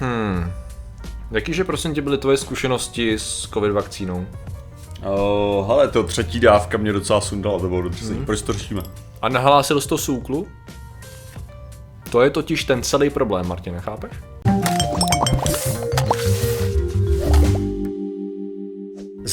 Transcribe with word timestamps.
Hmm. 0.00 0.52
Jakýže 1.30 1.64
prosím 1.64 1.94
tě 1.94 2.02
byly 2.02 2.18
tvoje 2.18 2.36
zkušenosti 2.36 3.18
s 3.18 3.48
covid 3.54 3.72
vakcínou? 3.72 4.26
Oh, 5.04 5.66
hele, 5.66 5.88
to 5.88 6.02
třetí 6.02 6.40
dávka 6.40 6.78
mě 6.78 6.92
docela 6.92 7.20
sundala, 7.20 7.58
to 7.58 7.68
bylo 7.68 7.82
dobře. 7.82 8.14
Hmm. 8.14 8.26
Proč 8.26 8.42
to 8.42 8.52
řešíme? 8.52 8.82
A 9.22 9.28
nahlásil 9.28 9.80
jsi 9.80 9.88
to 9.88 9.98
SÚKLu? 9.98 10.46
To 12.10 12.22
je 12.22 12.30
totiž 12.30 12.64
ten 12.64 12.82
celý 12.82 13.10
problém, 13.10 13.46
Martin, 13.46 13.74
nechápeš? 13.74 14.12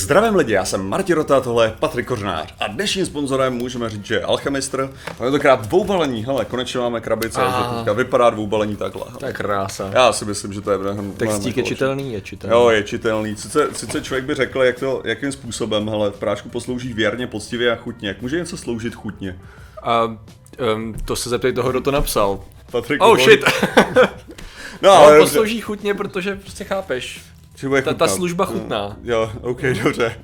Zdravím 0.07 0.35
lidi, 0.35 0.53
já 0.53 0.65
jsem 0.65 0.89
Martin 0.89 1.15
Rota, 1.15 1.41
tohle 1.41 1.65
je 1.65 1.73
Patrik 1.79 2.07
Kořnář 2.07 2.53
a 2.59 2.67
dnešním 2.67 3.05
sponzorem 3.05 3.53
můžeme 3.53 3.89
říct, 3.89 4.05
že 4.05 4.15
je 4.15 4.21
Alchemistr. 4.21 4.93
A 5.07 5.13
tentokrát 5.23 5.67
dvoubalení, 5.67 6.25
hele, 6.25 6.45
konečně 6.45 6.79
máme 6.79 7.01
krabice, 7.01 7.41
že 7.41 7.75
teďka 7.77 7.93
vypadá 7.93 8.29
dvoubalení 8.29 8.75
takhle. 8.75 9.03
To 9.19 9.25
je 9.25 9.33
krása. 9.33 9.89
Já 9.93 10.13
si 10.13 10.25
myslím, 10.25 10.53
že 10.53 10.61
to 10.61 10.71
je 10.71 10.77
mnohem 10.77 11.11
Textík 11.11 11.57
je 11.57 11.63
mnohem 11.63 11.75
čitelný? 11.75 12.13
Je 12.13 12.21
čitelný. 12.21 12.55
Jo, 12.55 12.69
je 12.69 12.83
čitelný. 12.83 13.35
Sice, 13.35 13.67
sice 13.73 14.01
člověk 14.01 14.25
by 14.25 14.35
řekl, 14.35 14.63
jak 14.63 14.79
to, 14.79 15.01
jakým 15.05 15.31
způsobem, 15.31 15.89
hele, 15.89 16.11
prášku 16.11 16.49
poslouží 16.49 16.93
věrně, 16.93 17.27
poctivě 17.27 17.71
a 17.71 17.75
chutně. 17.75 18.07
Jak 18.07 18.21
může 18.21 18.39
něco 18.39 18.57
sloužit 18.57 18.95
chutně? 18.95 19.39
A 19.83 20.03
um, 20.75 20.95
to 21.05 21.15
se 21.15 21.29
zeptej 21.29 21.53
toho, 21.53 21.69
kdo 21.69 21.81
to 21.81 21.91
napsal. 21.91 22.39
Patrik, 22.71 23.03
Oh 23.03 23.17
shit! 23.19 23.41
No, 24.81 24.91
Ale 24.91 25.19
poslouží 25.19 25.61
chutně, 25.61 25.93
protože 25.93 26.35
prostě 26.35 26.63
chápeš. 26.63 27.21
Že 27.57 27.67
bude 27.67 27.81
Ta, 27.81 27.93
ta 27.93 28.07
služba 28.07 28.45
chutná. 28.45 28.97
Jo, 29.03 29.31
ok, 29.41 29.61
dobře. 29.83 30.15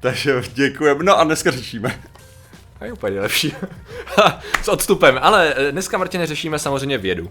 Takže 0.00 0.42
děkujeme. 0.54 1.04
No 1.04 1.18
a 1.18 1.24
dneska 1.24 1.50
řešíme. 1.50 2.00
A 2.80 2.84
je 2.84 2.92
úplně 2.92 3.20
lepší. 3.20 3.54
S 4.62 4.68
odstupem. 4.68 5.18
Ale 5.22 5.54
dneska, 5.70 5.98
Martine, 5.98 6.26
řešíme 6.26 6.58
samozřejmě 6.58 6.98
vědu. 6.98 7.30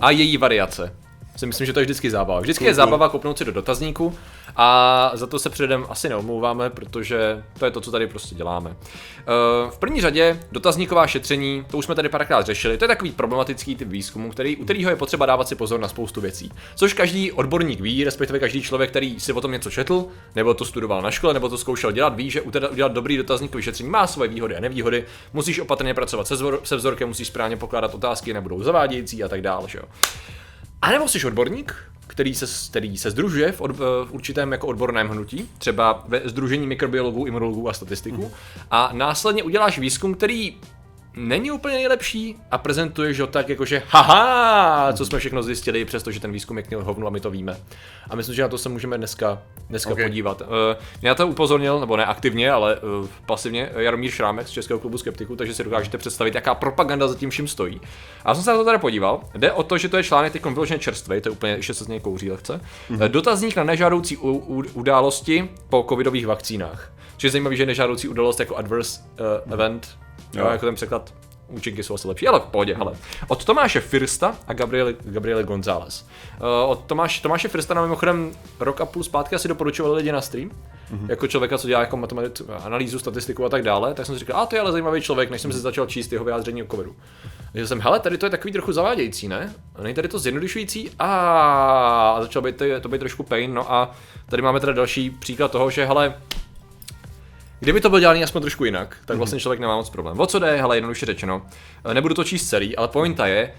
A 0.00 0.10
její 0.10 0.36
variace. 0.36 0.94
Si 1.38 1.46
myslím, 1.46 1.66
že 1.66 1.72
to 1.72 1.80
je 1.80 1.84
vždycky 1.84 2.10
zábava. 2.10 2.40
Vždycky 2.40 2.64
je 2.64 2.74
zábava 2.74 3.08
kopnout 3.08 3.38
si 3.38 3.44
do 3.44 3.52
dotazníku 3.52 4.14
a 4.56 5.10
za 5.14 5.26
to 5.26 5.38
se 5.38 5.50
předem 5.50 5.86
asi 5.88 6.08
neomlouváme, 6.08 6.70
protože 6.70 7.44
to 7.58 7.64
je 7.64 7.70
to, 7.70 7.80
co 7.80 7.90
tady 7.90 8.06
prostě 8.06 8.34
děláme. 8.34 8.76
Eh, 8.80 9.70
V 9.70 9.78
první 9.78 10.00
řadě 10.00 10.40
dotazníková 10.52 11.06
šetření, 11.06 11.64
to 11.70 11.76
už 11.76 11.84
jsme 11.84 11.94
tady 11.94 12.08
párkrát 12.08 12.46
řešili, 12.46 12.78
to 12.78 12.84
je 12.84 12.88
takový 12.88 13.12
problematický 13.12 13.76
typ 13.76 13.88
výzkumu, 13.88 14.30
který, 14.30 14.56
u 14.56 14.64
kterého 14.64 14.90
je 14.90 14.96
potřeba 14.96 15.26
dávat 15.26 15.48
si 15.48 15.54
pozor 15.54 15.80
na 15.80 15.88
spoustu 15.88 16.20
věcí. 16.20 16.50
Což 16.74 16.92
každý 16.92 17.32
odborník 17.32 17.80
ví, 17.80 18.04
respektive 18.04 18.38
každý 18.38 18.62
člověk, 18.62 18.90
který 18.90 19.20
si 19.20 19.32
o 19.32 19.40
tom 19.40 19.52
něco 19.52 19.70
četl, 19.70 20.06
nebo 20.34 20.54
to 20.54 20.64
studoval 20.64 21.02
na 21.02 21.10
škole, 21.10 21.34
nebo 21.34 21.48
to 21.48 21.58
zkoušel 21.58 21.92
dělat, 21.92 22.16
ví, 22.16 22.30
že 22.30 22.40
udělat 22.42 22.92
dobrý 22.92 23.16
dotazníkový 23.16 23.62
šetření 23.62 23.90
má 23.90 24.06
svoje 24.06 24.30
výhody 24.30 24.56
a 24.56 24.60
nevýhody. 24.60 25.04
Musíš 25.32 25.60
opatrně 25.60 25.94
pracovat 25.94 26.26
se, 26.26 26.36
zvor, 26.36 26.60
se 26.64 26.76
vzorkem, 26.76 27.08
musíš 27.08 27.28
správně 27.28 27.56
pokládat 27.56 27.94
otázky, 27.94 28.34
nebudou 28.34 28.62
zavádějící 28.62 29.24
a 29.24 29.28
tak 29.28 29.42
dále. 29.42 29.68
Že 29.68 29.78
jo? 29.78 29.84
A 30.82 30.90
nebo 30.90 31.08
jsi 31.08 31.26
odborník, 31.26 31.74
který 32.06 32.34
se, 32.34 32.46
který 32.70 32.98
se 32.98 33.10
združuje 33.10 33.52
v, 33.52 33.60
od, 33.60 33.70
v 33.76 34.08
určitém 34.10 34.52
jako 34.52 34.66
odborném 34.66 35.08
hnutí, 35.08 35.50
třeba 35.58 36.04
ve 36.08 36.20
združení 36.24 36.66
mikrobiologů, 36.66 37.26
imunologů 37.26 37.68
a 37.68 37.72
statistiků, 37.72 38.30
a 38.70 38.90
následně 38.92 39.42
uděláš 39.42 39.78
výzkum, 39.78 40.14
který 40.14 40.56
není 41.16 41.50
úplně 41.50 41.74
nejlepší 41.74 42.36
a 42.50 42.58
prezentuješ 42.58 43.20
ho 43.20 43.26
tak 43.26 43.48
jakože 43.48 43.82
haha, 43.88 44.92
co 44.92 45.06
jsme 45.06 45.18
všechno 45.18 45.42
zjistili, 45.42 45.84
přestože 45.84 46.20
ten 46.20 46.32
výzkum 46.32 46.56
je 46.56 46.62
k 46.62 46.70
němu 46.70 46.84
hovnu 46.84 47.06
a 47.06 47.10
my 47.10 47.20
to 47.20 47.30
víme. 47.30 47.56
A 48.10 48.16
myslím, 48.16 48.34
že 48.34 48.42
na 48.42 48.48
to 48.48 48.58
se 48.58 48.68
můžeme 48.68 48.98
dneska, 48.98 49.42
dneska 49.68 49.90
Ok. 49.90 50.02
podívat. 50.02 50.40
Uh, 50.40 50.46
mě 51.00 51.08
na 51.08 51.14
to 51.14 51.26
upozornil, 51.26 51.80
nebo 51.80 51.96
ne 51.96 52.04
aktivně, 52.04 52.52
ale 52.52 52.76
uh, 52.76 53.06
pasivně, 53.26 53.70
Jaromír 53.76 54.10
Šrámek 54.10 54.48
z 54.48 54.50
Českého 54.50 54.80
klubu 54.80 54.98
skeptiků, 54.98 55.36
takže 55.36 55.54
si 55.54 55.64
dokážete 55.64 55.98
představit, 55.98 56.34
jaká 56.34 56.54
propaganda 56.54 57.08
za 57.08 57.14
tím 57.14 57.30
vším 57.30 57.48
stojí. 57.48 57.80
A 58.24 58.30
já 58.30 58.34
jsem 58.34 58.44
se 58.44 58.50
na 58.50 58.56
to 58.56 58.64
tady 58.64 58.78
podíval. 58.78 59.20
Jde 59.34 59.52
o 59.52 59.62
to, 59.62 59.78
že 59.78 59.88
to 59.88 59.96
je 59.96 60.04
článek 60.04 60.32
teď 60.32 60.44
vyloženě 60.44 60.78
čerstvý, 60.78 61.20
to 61.20 61.28
je 61.28 61.32
úplně, 61.32 61.52
ještě 61.52 61.74
se 61.74 61.84
z 61.84 61.88
něj 61.88 62.00
kouří 62.00 62.30
lehce. 62.30 62.60
Mm-hmm. 62.90 63.08
Dotazník 63.08 63.56
na 63.56 63.64
nežádoucí 63.64 64.16
u, 64.16 64.30
u, 64.30 64.64
události 64.74 65.48
po 65.68 65.86
covidových 65.88 66.26
vakcínách. 66.26 66.92
Což 67.16 67.24
je 67.24 67.30
zajímavé, 67.30 67.56
že 67.56 67.66
nežádoucí 67.66 68.08
událost 68.08 68.40
jako 68.40 68.56
adverse 68.56 69.00
uh, 69.46 69.52
event, 69.52 69.98
jo. 70.32 70.44
Jo. 70.44 70.50
jako 70.50 70.66
ten 70.66 70.74
překlad 70.74 71.12
účinky 71.48 71.82
jsou 71.82 71.94
asi 71.94 72.08
lepší, 72.08 72.28
ale 72.28 72.40
v 72.40 72.42
pohodě, 72.42 72.74
hele. 72.74 72.92
Od 73.28 73.44
Tomáše 73.44 73.80
Firsta 73.80 74.36
a 74.46 74.52
Gabriele, 74.52 74.94
Gabriele 75.04 75.44
González. 75.44 76.06
Uh, 76.40 76.70
od 76.70 76.84
Tomáš, 76.86 77.20
Tomáše 77.20 77.48
Firsta 77.48 77.74
nám 77.74 77.84
mimochodem 77.84 78.32
rok 78.60 78.80
a 78.80 78.86
půl 78.86 79.02
zpátky 79.02 79.34
asi 79.34 79.48
doporučovali 79.48 79.96
lidi 79.96 80.12
na 80.12 80.20
stream. 80.20 80.48
Mm-hmm. 80.48 81.08
Jako 81.08 81.26
člověka, 81.26 81.58
co 81.58 81.68
dělá 81.68 81.80
jako 81.80 81.96
matematic, 81.96 82.42
analýzu, 82.64 82.98
statistiku 82.98 83.44
a 83.44 83.48
tak 83.48 83.62
dále, 83.62 83.94
tak 83.94 84.06
jsem 84.06 84.14
si 84.14 84.18
říkal, 84.18 84.40
a 84.40 84.46
to 84.46 84.56
je 84.56 84.60
ale 84.60 84.72
zajímavý 84.72 85.00
člověk, 85.00 85.30
než 85.30 85.40
jsem 85.40 85.52
si 85.52 85.58
začal 85.58 85.86
číst 85.86 86.12
jeho 86.12 86.24
vyjádření 86.24 86.62
o 86.62 86.66
covidu. 86.66 86.96
Takže 87.52 87.66
jsem, 87.66 87.80
hele, 87.80 88.00
tady 88.00 88.18
to 88.18 88.26
je 88.26 88.30
takový 88.30 88.52
trochu 88.52 88.72
zavádějící, 88.72 89.28
ne? 89.28 89.54
Není 89.82 89.94
tady 89.94 90.08
to 90.08 90.18
zjednodušující? 90.18 90.90
A, 90.98 92.18
začal 92.20 92.42
být 92.42 92.56
to, 92.56 92.64
to 92.80 92.88
být 92.88 92.98
trošku 92.98 93.22
pain, 93.22 93.54
no 93.54 93.72
a 93.72 93.90
tady 94.28 94.42
máme 94.42 94.60
teda 94.60 94.72
další 94.72 95.10
příklad 95.10 95.50
toho, 95.50 95.70
že 95.70 95.84
hele, 95.84 96.14
Kdyby 97.60 97.80
to 97.80 97.88
bylo 97.88 98.00
dělané 98.00 98.24
aspoň 98.24 98.42
trošku 98.42 98.64
jinak, 98.64 98.96
tak 99.04 99.16
vlastně 99.16 99.40
člověk 99.40 99.60
nemá 99.60 99.76
moc 99.76 99.90
problém. 99.90 100.20
O 100.20 100.26
co 100.26 100.38
jde, 100.38 100.56
hele, 100.56 100.76
jednoduše 100.76 101.06
řečeno. 101.06 101.42
Eh, 101.84 101.94
Nebudu 101.94 102.14
to 102.14 102.24
číst 102.24 102.48
celý, 102.48 102.76
ale 102.76 102.88
pointa 102.88 103.26
je, 103.26 103.52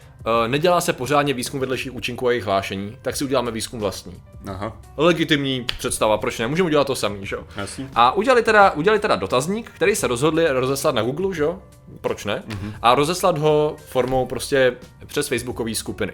eh, 0.43 0.47
nedělá 0.47 0.81
se 0.81 0.93
pořádně 0.93 1.33
výzkum 1.33 1.59
vedlejších 1.59 1.93
účinků 1.95 2.27
a 2.27 2.31
jejich 2.31 2.45
hlášení, 2.45 2.97
tak 3.01 3.15
si 3.15 3.23
uděláme 3.23 3.51
výzkum 3.51 3.79
vlastní. 3.79 4.13
Aha, 4.47 4.77
Legitimní 4.97 5.65
představa, 5.77 6.17
proč 6.17 6.39
ne? 6.39 6.47
Můžeme 6.47 6.67
udělat 6.67 6.87
to 6.87 6.95
samý, 6.95 7.25
že 7.25 7.35
jo? 7.35 7.43
A 7.95 8.11
udělali 8.11 8.43
teda, 8.43 8.71
udělali 8.71 8.99
teda 8.99 9.15
dotazník, 9.15 9.71
který 9.71 9.95
se 9.95 10.07
rozhodli 10.07 10.47
rozeslat 10.49 10.95
na 10.95 11.01
Google, 11.01 11.35
že 11.35 11.43
jo? 11.43 11.59
Proč 12.01 12.25
ne? 12.25 12.43
Mm-hmm. 12.47 12.73
A 12.81 12.95
rozeslat 12.95 13.37
ho 13.37 13.75
formou 13.85 14.25
prostě 14.25 14.73
přes 15.05 15.27
facebookové 15.27 15.75
skupiny. 15.75 16.13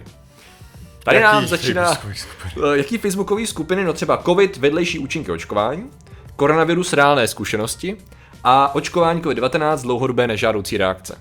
Tady 1.04 1.16
Jaký 1.16 1.24
nám 1.34 1.46
začíná... 1.46 1.84
facebookový 1.94 2.16
skupiny? 2.18 2.66
Eh, 2.74 2.76
Jaký 2.78 2.98
facebookové 2.98 3.46
skupiny? 3.46 3.84
No 3.84 3.92
třeba 3.92 4.16
COVID, 4.16 4.56
vedlejší 4.56 4.98
účinky 4.98 5.32
očkování, 5.32 5.90
koronavirus, 6.36 6.92
reálné 6.92 7.28
zkušenosti 7.28 7.96
a 8.44 8.74
očkování 8.74 9.22
COVID-19, 9.22 9.82
dlouhodobé 9.82 10.26
nežádoucí 10.26 10.76
reakce. 10.76 11.18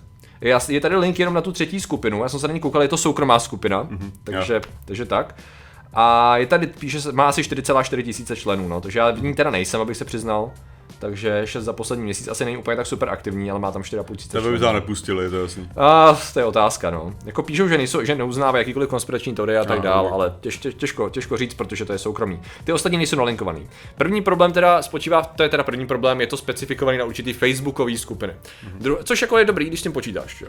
Je, 0.70 0.82
tady 0.82 0.96
link 0.96 1.20
jenom 1.20 1.34
na 1.34 1.42
tu 1.42 1.52
třetí 1.52 1.80
skupinu, 1.80 2.24
já 2.24 2.30
jsem 2.30 2.40
se 2.40 2.48
na 2.48 2.54
ní 2.54 2.60
koukal, 2.60 2.82
je 2.82 2.88
to 2.88 2.98
soukromá 2.98 3.40
skupina, 3.40 3.84
mm-hmm, 3.84 4.12
takže, 4.24 4.62
takže 4.86 5.06
tak. 5.06 5.36
A 5.94 6.38
je 6.38 6.46
tady, 6.46 6.68
píše 6.68 7.12
má 7.12 7.28
asi 7.28 7.42
4,4 7.42 8.04
tisíce 8.04 8.36
členů, 8.36 8.68
no, 8.68 8.82
takže 8.82 9.00
já 9.00 9.12
v 9.12 9.24
ní 9.24 9.34
teda 9.34 9.50
nejsem, 9.50 9.82
abych 9.82 9.98
se 9.98 10.06
přiznal. 10.06 10.52
Takže 11.00 11.42
6 11.46 11.64
za 11.64 11.74
poslední 11.74 12.06
měsíc 12.06 12.28
asi 12.28 12.46
není 12.46 12.58
úplně 12.58 12.78
tak 12.78 12.88
super 12.88 13.10
aktivní, 13.10 13.52
ale 13.52 13.60
má 13.60 13.72
tam 13.72 13.82
4,5 13.82 14.16
tisíce 14.16 14.42
To 14.42 14.52
by 14.52 14.60
to 14.60 14.74
nepustili, 14.74 15.30
to 15.30 15.36
je 15.36 15.42
jasný. 15.42 15.70
a 15.78 16.18
to 16.34 16.40
je 16.40 16.46
otázka, 16.46 16.90
no. 16.90 17.14
Jako 17.26 17.44
píšou, 17.44 17.68
že, 17.68 17.78
nejsou, 17.78 18.04
že 18.04 18.16
neuznávají 18.16 18.62
jakýkoliv 18.62 18.90
konspirační 18.90 19.36
teorie 19.36 19.60
a 19.60 19.66
tak 19.66 19.82
dál, 19.82 20.06
ano. 20.06 20.14
ale 20.16 20.36
těž, 20.42 20.58
těž, 20.58 20.76
těžko, 20.76 21.10
těžko 21.10 21.38
říct, 21.38 21.54
protože 21.54 21.86
to 21.86 21.94
je 21.94 22.00
soukromý. 22.00 22.40
Ty 22.64 22.74
ostatní 22.74 22.98
nejsou 22.98 23.16
nalinkovaný. 23.18 23.68
První 23.98 24.22
problém 24.22 24.52
teda 24.52 24.82
spočívá, 24.82 25.22
to 25.24 25.44
je 25.44 25.50
teda 25.50 25.64
první 25.64 25.88
problém, 25.88 26.22
je 26.22 26.28
to 26.28 26.38
specifikovaný 26.38 26.98
na 26.98 27.06
určitý 27.06 27.34
facebookový 27.34 27.98
skupiny. 27.98 28.34
Mhm. 28.64 28.80
Dru- 28.80 28.98
což 29.04 29.22
jako 29.22 29.38
je 29.38 29.46
dobrý, 29.46 29.66
když 29.66 29.80
s 29.80 29.84
tím 29.84 29.92
počítáš, 29.92 30.42
jo. 30.42 30.48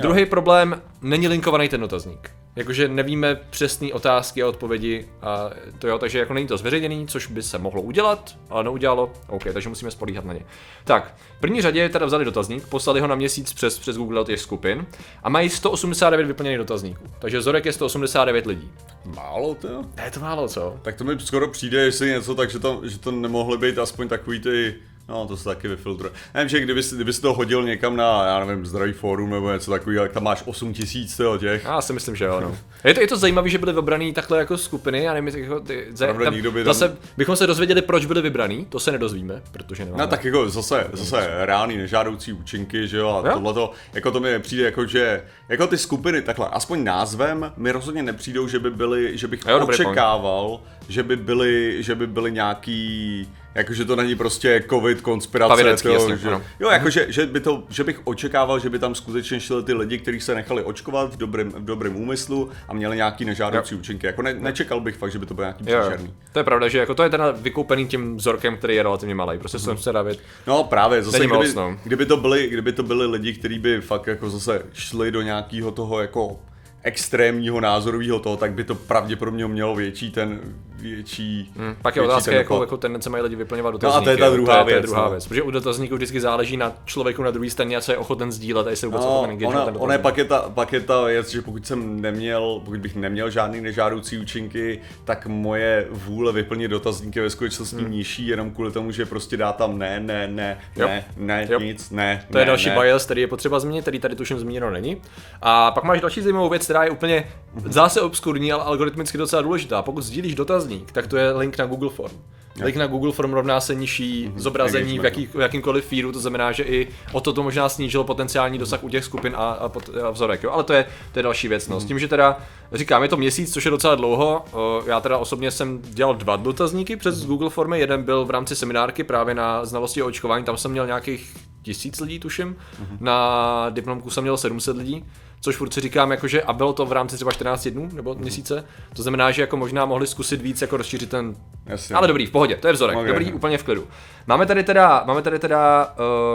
Druhý 0.00 0.26
problém, 0.26 0.82
není 1.02 1.28
linkovaný 1.28 1.68
ten 1.68 1.80
dotazník. 1.80 2.30
Jakože 2.58 2.88
nevíme 2.88 3.34
přesné 3.50 3.92
otázky 3.92 4.42
a 4.42 4.48
odpovědi, 4.48 5.08
a 5.22 5.50
to 5.78 5.88
jo, 5.88 5.98
takže 5.98 6.18
jako 6.18 6.34
není 6.34 6.46
to 6.46 6.56
zveřejněný, 6.56 7.06
což 7.06 7.26
by 7.26 7.42
se 7.42 7.58
mohlo 7.58 7.82
udělat, 7.82 8.36
ale 8.50 8.64
neudělalo. 8.64 9.12
OK, 9.26 9.44
takže 9.52 9.68
musíme 9.68 9.90
spolíhat 9.90 10.24
na 10.24 10.32
ně. 10.32 10.40
Tak, 10.84 11.14
v 11.36 11.40
první 11.40 11.62
řadě 11.62 11.88
teda 11.88 12.06
vzali 12.06 12.24
dotazník, 12.24 12.66
poslali 12.68 13.00
ho 13.00 13.06
na 13.06 13.14
měsíc 13.14 13.52
přes, 13.52 13.78
přes 13.78 13.96
Google 13.96 14.20
do 14.20 14.24
těch 14.24 14.40
skupin 14.40 14.86
a 15.22 15.28
mají 15.28 15.48
189 15.48 16.26
vyplněných 16.26 16.58
dotazníků. 16.58 17.04
Takže 17.18 17.38
vzorek 17.38 17.66
je 17.66 17.72
189 17.72 18.46
lidí. 18.46 18.70
Málo 19.04 19.54
to? 19.54 19.82
Ne, 19.96 20.04
je 20.04 20.10
to 20.10 20.20
málo, 20.20 20.48
co? 20.48 20.78
Tak 20.82 20.94
to 20.96 21.04
mi 21.04 21.20
skoro 21.20 21.48
přijde, 21.48 21.78
jestli 21.80 22.08
něco, 22.08 22.34
takže 22.34 22.58
to, 22.58 22.80
že 22.84 22.98
to 22.98 23.10
nemohly 23.10 23.58
být 23.58 23.78
aspoň 23.78 24.08
takový 24.08 24.40
ty, 24.40 24.74
no 25.08 25.26
to 25.26 25.36
se 25.36 25.44
taky 25.44 25.68
vyfiltruje. 25.68 26.12
Nevím, 26.34 26.48
že 26.48 26.60
kdyby, 26.60 26.82
si- 26.82 26.94
kdyby 26.94 27.12
to 27.12 27.34
hodil 27.34 27.62
někam 27.62 27.96
na, 27.96 28.24
já 28.26 28.44
nevím, 28.44 28.66
zdravý 28.66 28.92
fórum 28.92 29.30
nebo 29.30 29.52
něco 29.52 29.70
takového, 29.70 30.04
tak 30.04 30.12
tam 30.12 30.22
máš 30.22 30.42
8 30.46 30.72
tisíc 30.74 31.20
těch. 31.38 31.64
Já 31.64 31.80
si 31.80 31.92
myslím, 31.92 32.16
že 32.16 32.24
jo, 32.24 32.40
no. 32.40 32.56
Je 32.84 32.94
to, 32.94 33.00
je 33.00 33.06
to 33.06 33.16
zajímavé, 33.16 33.48
že 33.48 33.58
byly 33.58 33.72
vybraný 33.72 34.12
takhle 34.12 34.38
jako 34.38 34.58
skupiny, 34.58 35.02
já 35.02 35.14
nevím, 35.14 35.40
jako 35.40 35.60
ty, 35.60 35.86
Pravda, 35.98 36.30
nikdo 36.30 36.52
by 36.52 36.64
tam- 36.64 36.74
zase 36.74 36.96
bychom 37.16 37.36
se 37.36 37.46
dozvěděli, 37.46 37.82
proč 37.82 38.04
byly 38.06 38.22
vybraný, 38.22 38.66
to 38.68 38.80
se 38.80 38.92
nedozvíme, 38.92 39.42
protože 39.52 39.84
nemáme. 39.84 40.02
No 40.02 40.08
tak 40.08 40.24
jako 40.24 40.48
zase, 40.48 40.86
zase 40.92 41.28
reální 41.46 41.76
nežádoucí 41.76 42.32
účinky, 42.32 42.88
že 42.88 42.98
jo, 42.98 43.22
a 43.24 43.28
Jo. 43.28 43.34
tohleto, 43.34 43.72
jako 43.92 44.10
to 44.10 44.20
mi 44.20 44.30
nepřijde 44.30 44.64
jako, 44.64 44.86
že, 44.86 45.22
jako 45.48 45.66
ty 45.66 45.78
skupiny, 45.78 46.22
takhle, 46.22 46.48
aspoň 46.48 46.84
názvem 46.84 47.52
mi 47.56 47.70
rozhodně 47.72 48.02
nepřijdou, 48.02 48.48
že 48.48 48.58
by 48.58 48.70
byly, 48.70 49.18
že 49.18 49.26
bych 49.28 49.40
Jo, 49.48 49.66
očekával, 49.66 50.60
že 50.88 51.02
by 51.02 51.16
byly, 51.16 51.82
že 51.82 51.94
by 51.94 52.06
byly 52.06 52.32
nějaký, 52.32 53.28
jakože 53.58 53.84
to 53.84 53.96
není 53.96 54.14
prostě 54.14 54.64
covid, 54.70 55.00
konspirace, 55.00 55.48
Pavědecký, 55.48 55.88
to, 55.88 55.94
jasně, 55.94 56.16
že, 56.16 56.28
ano. 56.28 56.42
jo, 56.60 56.70
jakože, 56.70 57.06
že, 57.08 57.26
by 57.26 57.40
to, 57.40 57.62
že 57.68 57.84
bych 57.84 58.00
očekával, 58.04 58.58
že 58.58 58.70
by 58.70 58.78
tam 58.78 58.94
skutečně 58.94 59.40
šli 59.40 59.62
ty 59.62 59.74
lidi, 59.74 59.98
kteří 59.98 60.20
se 60.20 60.34
nechali 60.34 60.62
očkovat 60.62 61.14
v 61.14 61.16
dobrém, 61.16 61.50
v 61.50 61.64
dobrém 61.64 61.96
úmyslu 61.96 62.50
a 62.68 62.74
měli 62.74 62.96
nějaký 62.96 63.24
nežádoucí 63.24 63.74
účinky, 63.74 64.06
jako 64.06 64.22
ne, 64.22 64.34
nečekal 64.34 64.80
bych 64.80 64.96
fakt, 64.96 65.12
že 65.12 65.18
by 65.18 65.26
to 65.26 65.34
bylo 65.34 65.44
nějaký 65.44 65.64
Jo, 65.66 65.76
jo. 65.76 65.82
příšerný. 65.82 66.14
To 66.32 66.38
je 66.38 66.44
pravda, 66.44 66.68
že 66.68 66.78
jako 66.78 66.94
to 66.94 67.02
je 67.02 67.10
teda 67.10 67.30
vykoupený 67.30 67.86
tím 67.86 68.16
vzorkem, 68.16 68.56
který 68.56 68.74
je 68.74 68.82
relativně 68.82 69.14
malý. 69.14 69.38
Prostě 69.38 69.58
jsem 69.58 69.78
se 69.78 69.92
David. 69.92 70.20
No 70.46 70.64
právě, 70.64 71.02
zase 71.02 71.18
kdyby, 71.18 71.34
moc, 71.34 71.54
no. 71.54 71.76
kdyby, 71.84 72.06
to 72.06 72.16
byli, 72.16 72.48
kdyby 72.48 72.72
to 72.72 72.82
byli 72.82 73.06
lidi, 73.06 73.32
kteří 73.32 73.58
by 73.58 73.80
fakt 73.80 74.06
jako 74.06 74.30
zase 74.30 74.62
šli 74.72 75.10
do 75.10 75.22
nějakého 75.22 75.70
toho 75.70 76.00
jako 76.00 76.38
extrémního 76.82 77.60
názorového 77.60 78.18
toho, 78.18 78.36
tak 78.36 78.52
by 78.52 78.64
to 78.64 78.74
pravděpodobně 78.74 79.46
mělo 79.46 79.74
větší 79.76 80.10
ten 80.10 80.40
větší. 80.80 81.52
Hmm. 81.56 81.76
Pak 81.82 81.96
je 81.96 82.02
větší 82.02 82.12
otázka, 82.12 82.32
jakou 82.32 82.54
dopad. 82.54 82.66
jako 82.66 82.76
tendence 82.76 83.10
mají 83.10 83.22
lidi 83.22 83.36
vyplňovat 83.36 83.72
dotazníky. 83.72 83.96
No 83.96 84.02
a 84.02 84.04
to 84.04 84.10
je 84.10 84.16
ta 84.16 84.26
jo. 84.26 84.32
druhá 84.32 84.54
to 84.54 84.58
je, 84.58 84.64
to 84.64 84.70
je 84.70 84.74
věc, 84.74 84.90
druhá 84.90 85.04
no. 85.04 85.10
věc. 85.10 85.26
Protože 85.26 85.42
u 85.42 85.50
dotazníků 85.50 85.94
vždycky 85.96 86.20
záleží 86.20 86.56
na 86.56 86.72
člověku 86.84 87.22
na 87.22 87.30
druhé 87.30 87.50
straně 87.50 87.76
a 87.76 87.80
co 87.80 87.92
je 87.92 87.98
ochoten 87.98 88.32
sdílet 88.32 88.66
a 88.66 88.70
jestli 88.70 88.86
vůbec 88.86 89.02
No, 89.02 89.20
ochoten 89.20 89.46
ona, 89.46 89.64
ten 89.64 89.74
ona 89.78 89.92
je, 89.92 89.98
pak, 89.98 90.18
je 90.18 90.24
ta, 90.24 90.50
pak 90.54 90.72
je 90.72 90.80
ta 90.80 91.04
věc, 91.04 91.28
že 91.30 91.42
pokud 91.42 91.66
jsem 91.66 92.00
neměl, 92.00 92.60
pokud 92.64 92.80
bych 92.80 92.96
neměl 92.96 93.30
žádný 93.30 93.60
nežádoucí 93.60 94.18
účinky, 94.18 94.80
tak 95.04 95.26
moje 95.26 95.86
vůle 95.90 96.32
vyplnit 96.32 96.68
dotazník 96.70 97.16
je 97.16 97.22
ve 97.22 97.30
skutečnosti 97.30 97.76
hmm. 97.76 97.90
nižší, 97.90 98.26
jenom 98.26 98.50
kvůli 98.50 98.72
tomu, 98.72 98.90
že 98.90 99.06
prostě 99.06 99.36
dá 99.36 99.52
tam 99.52 99.78
ne, 99.78 100.00
ne, 100.00 100.28
ne, 100.28 100.58
Jo. 100.76 100.86
ne, 100.88 101.04
ne, 101.16 101.46
Jo. 101.50 101.60
nic, 101.60 101.90
ne, 101.90 102.26
To 102.32 102.38
je 102.38 102.44
ne, 102.44 102.48
další 102.48 102.68
ne. 102.68 102.74
bias, 102.80 103.04
který 103.04 103.20
je 103.20 103.26
potřeba 103.26 103.60
změnit, 103.60 103.82
který 103.82 103.98
tady 103.98 104.16
tuším 104.16 104.38
zmíněno 104.38 104.70
není. 104.70 104.96
A 105.42 105.70
pak 105.70 105.84
máš 105.84 106.00
další 106.00 106.20
zajímavou 106.22 106.48
věc, 106.48 106.64
která 106.64 106.84
je 106.84 106.90
úplně 106.90 107.24
zase 107.64 108.00
obskurní, 108.00 108.52
ale 108.52 108.64
algoritmicky 108.64 109.18
docela 109.18 109.42
důležitá. 109.42 109.82
Pokud 109.82 110.00
sdílíš 110.00 110.34
dotazník, 110.68 110.92
tak 110.92 111.06
to 111.06 111.16
je 111.16 111.32
link 111.32 111.58
na 111.58 111.66
Google 111.66 111.90
Form. 111.90 112.16
Link 112.64 112.76
na 112.76 112.86
Google 112.86 113.12
Form 113.12 113.32
rovná 113.32 113.60
se 113.60 113.74
nižší 113.74 114.32
zobrazení 114.36 114.98
v, 114.98 115.04
jaký, 115.04 115.26
v 115.26 115.34
jakýmkoliv 115.34 115.84
feedu, 115.84 116.12
to 116.12 116.20
znamená, 116.20 116.52
že 116.52 116.62
i 116.62 116.88
o 117.12 117.20
to 117.20 117.32
to 117.32 117.42
možná 117.42 117.68
snížilo 117.68 118.04
potenciální 118.04 118.58
dosah 118.58 118.84
u 118.84 118.88
těch 118.88 119.04
skupin 119.04 119.34
a, 119.36 119.50
a, 119.50 119.68
pot, 119.68 119.90
a 120.04 120.10
vzorek. 120.10 120.42
Jo? 120.42 120.50
Ale 120.50 120.64
to 120.64 120.72
je, 120.72 120.84
to 121.12 121.18
je 121.18 121.22
další 121.22 121.48
věc. 121.48 121.68
No. 121.68 121.80
S 121.80 121.84
tím, 121.84 121.98
že 121.98 122.08
teda 122.08 122.38
říkám, 122.72 123.02
je 123.02 123.08
to 123.08 123.16
měsíc, 123.16 123.52
což 123.52 123.64
je 123.64 123.70
docela 123.70 123.94
dlouho. 123.94 124.44
Já 124.86 125.00
teda 125.00 125.18
osobně 125.18 125.50
jsem 125.50 125.82
dělal 125.82 126.14
dva 126.14 126.36
dotazníky 126.36 126.96
přes 126.96 127.26
Google 127.26 127.50
Formy. 127.50 127.80
Jeden 127.80 128.02
byl 128.02 128.24
v 128.24 128.30
rámci 128.30 128.56
seminárky 128.56 129.04
právě 129.04 129.34
na 129.34 129.64
znalosti 129.64 130.02
o 130.02 130.06
očkování, 130.06 130.44
tam 130.44 130.56
jsem 130.56 130.70
měl 130.70 130.86
nějakých 130.86 131.36
tisíc 131.62 132.00
lidí, 132.00 132.18
tuším. 132.18 132.56
Na 133.00 133.70
diplomku 133.70 134.10
jsem 134.10 134.24
měl 134.24 134.36
700 134.36 134.76
lidí. 134.76 135.04
Což 135.40 135.56
furt 135.56 135.74
si 135.74 135.80
říkám, 135.80 136.10
jakože, 136.10 136.42
a 136.42 136.52
bylo 136.52 136.72
to 136.72 136.86
v 136.86 136.92
rámci 136.92 137.16
třeba 137.16 137.32
14 137.32 137.68
dnů 137.68 137.88
nebo 137.92 138.14
měsíce, 138.14 138.64
to 138.94 139.02
znamená, 139.02 139.30
že 139.30 139.42
jako 139.42 139.56
možná 139.56 139.84
mohli 139.84 140.06
zkusit 140.06 140.42
víc 140.42 140.62
jako 140.62 140.76
rozšířit 140.76 141.10
ten 141.10 141.34
Jasně. 141.66 141.96
ale 141.96 142.08
dobrý, 142.08 142.26
v 142.26 142.30
pohodě, 142.30 142.56
to 142.56 142.66
je 142.66 142.72
vzorek, 142.72 142.96
Ok. 142.98 143.06
dobrý, 143.06 143.32
úplně 143.32 143.58
v 143.58 143.62
klidu. 143.64 143.86
Máme 144.26 144.46
tady 144.46 144.62
teda, 144.64 145.04
máme 145.06 145.22
tady 145.22 145.38
teda 145.38 145.88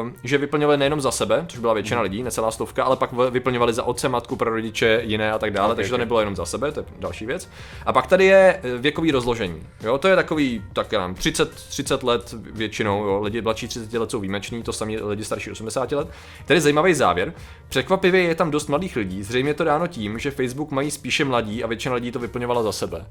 uh, 0.04 0.10
že 0.24 0.38
vyplňovali 0.38 0.78
nejenom 0.78 1.02
za 1.02 1.12
sebe, 1.12 1.46
což 1.50 1.60
byla 1.60 1.74
většina 1.74 2.02
lidí, 2.02 2.24
necelá 2.24 2.52
stovka, 2.52 2.84
ale 2.84 2.96
pak 2.96 3.14
vyplňovali 3.14 3.74
za 3.74 3.84
otce, 3.84 4.10
matku, 4.10 4.36
pro 4.36 4.50
rodiče, 4.50 5.02
jiné 5.04 5.32
a 5.32 5.40
tak 5.40 5.54
dále, 5.54 5.70
Ok, 5.70 5.76
takže 5.76 5.92
to 5.92 5.98
nebylo 5.98 6.20
jenom 6.20 6.36
za 6.36 6.46
sebe, 6.46 6.72
to 6.72 6.80
je 6.80 6.86
další 7.00 7.26
věc. 7.26 7.50
A 7.86 7.94
pak 7.94 8.08
tady 8.08 8.26
je 8.26 8.60
eh, 8.64 8.78
věkový 8.78 9.12
rozložení, 9.12 9.64
jo, 9.82 9.98
to 9.98 10.08
je 10.08 10.16
takový, 10.16 10.64
tak 10.74 10.92
já 10.92 11.02
nevím, 11.02 11.16
30, 11.16 11.52
30 11.52 12.04
let 12.04 12.36
většinou, 12.40 13.04
jo, 13.06 13.20
lidi 13.22 13.42
mladší 13.42 13.68
30 13.68 13.94
let 13.94 14.12
jsou 14.12 14.20
výjimeční, 14.20 14.64
to 14.64 14.74
samý 14.74 14.98
lidi 14.98 15.24
starší 15.26 15.52
80 15.52 15.92
let. 15.92 16.08
Tady 16.46 16.58
je 16.58 16.62
zajímavý 16.62 16.94
závěr, 16.94 17.34
překvapivě 17.70 18.22
je 18.24 18.36
tam 18.36 18.52
dost 18.52 18.68
mladých 18.70 18.93
lidí, 18.96 19.24
zřejmě 19.24 19.50
je 19.50 19.54
to 19.54 19.64
dáno 19.64 19.88
tím, 19.88 20.20
že 20.20 20.32
Facebook 20.32 20.72
mají 20.72 20.92
spíše 20.92 21.26
mladí 21.26 21.64
a 21.64 21.68
většina 21.68 21.96
lidí 21.96 22.12
to 22.12 22.20
vyplňovala 22.20 22.64
za 22.64 22.72
sebe. 22.72 23.06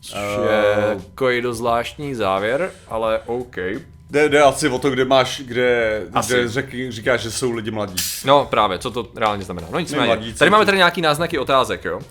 Což 0.00 0.18
je 0.50 0.76
Oh. 0.94 1.02
takový 1.02 1.40
dost 1.40 1.56
zvláštní 1.58 2.14
závěr, 2.14 2.70
ale 2.88 3.20
OK. 3.26 3.56
Jde, 4.10 4.28
jde 4.28 4.42
asi 4.42 4.68
o 4.68 4.78
to, 4.78 4.90
kde 4.90 5.04
máš, 5.04 5.42
kde, 5.44 6.02
Asi. 6.12 6.32
kde 6.32 6.48
řek, 6.48 6.74
říkáš, 6.88 7.20
že 7.20 7.30
jsou 7.30 7.50
lidi 7.50 7.70
mladí. 7.70 7.94
No 8.24 8.46
právě, 8.50 8.78
co 8.78 8.90
to 8.90 9.08
reálně 9.16 9.44
znamená. 9.44 9.68
No 9.70 9.78
nicméně, 9.78 10.06
mladí, 10.06 10.32
co 10.32 10.38
tady 10.38 10.50
máme 10.50 10.64
tady 10.64 10.76
nějaký 10.76 11.00
náznaky 11.00 11.38
otázek, 11.38 11.84
jo. 11.84 11.96
Uh, 11.96 12.02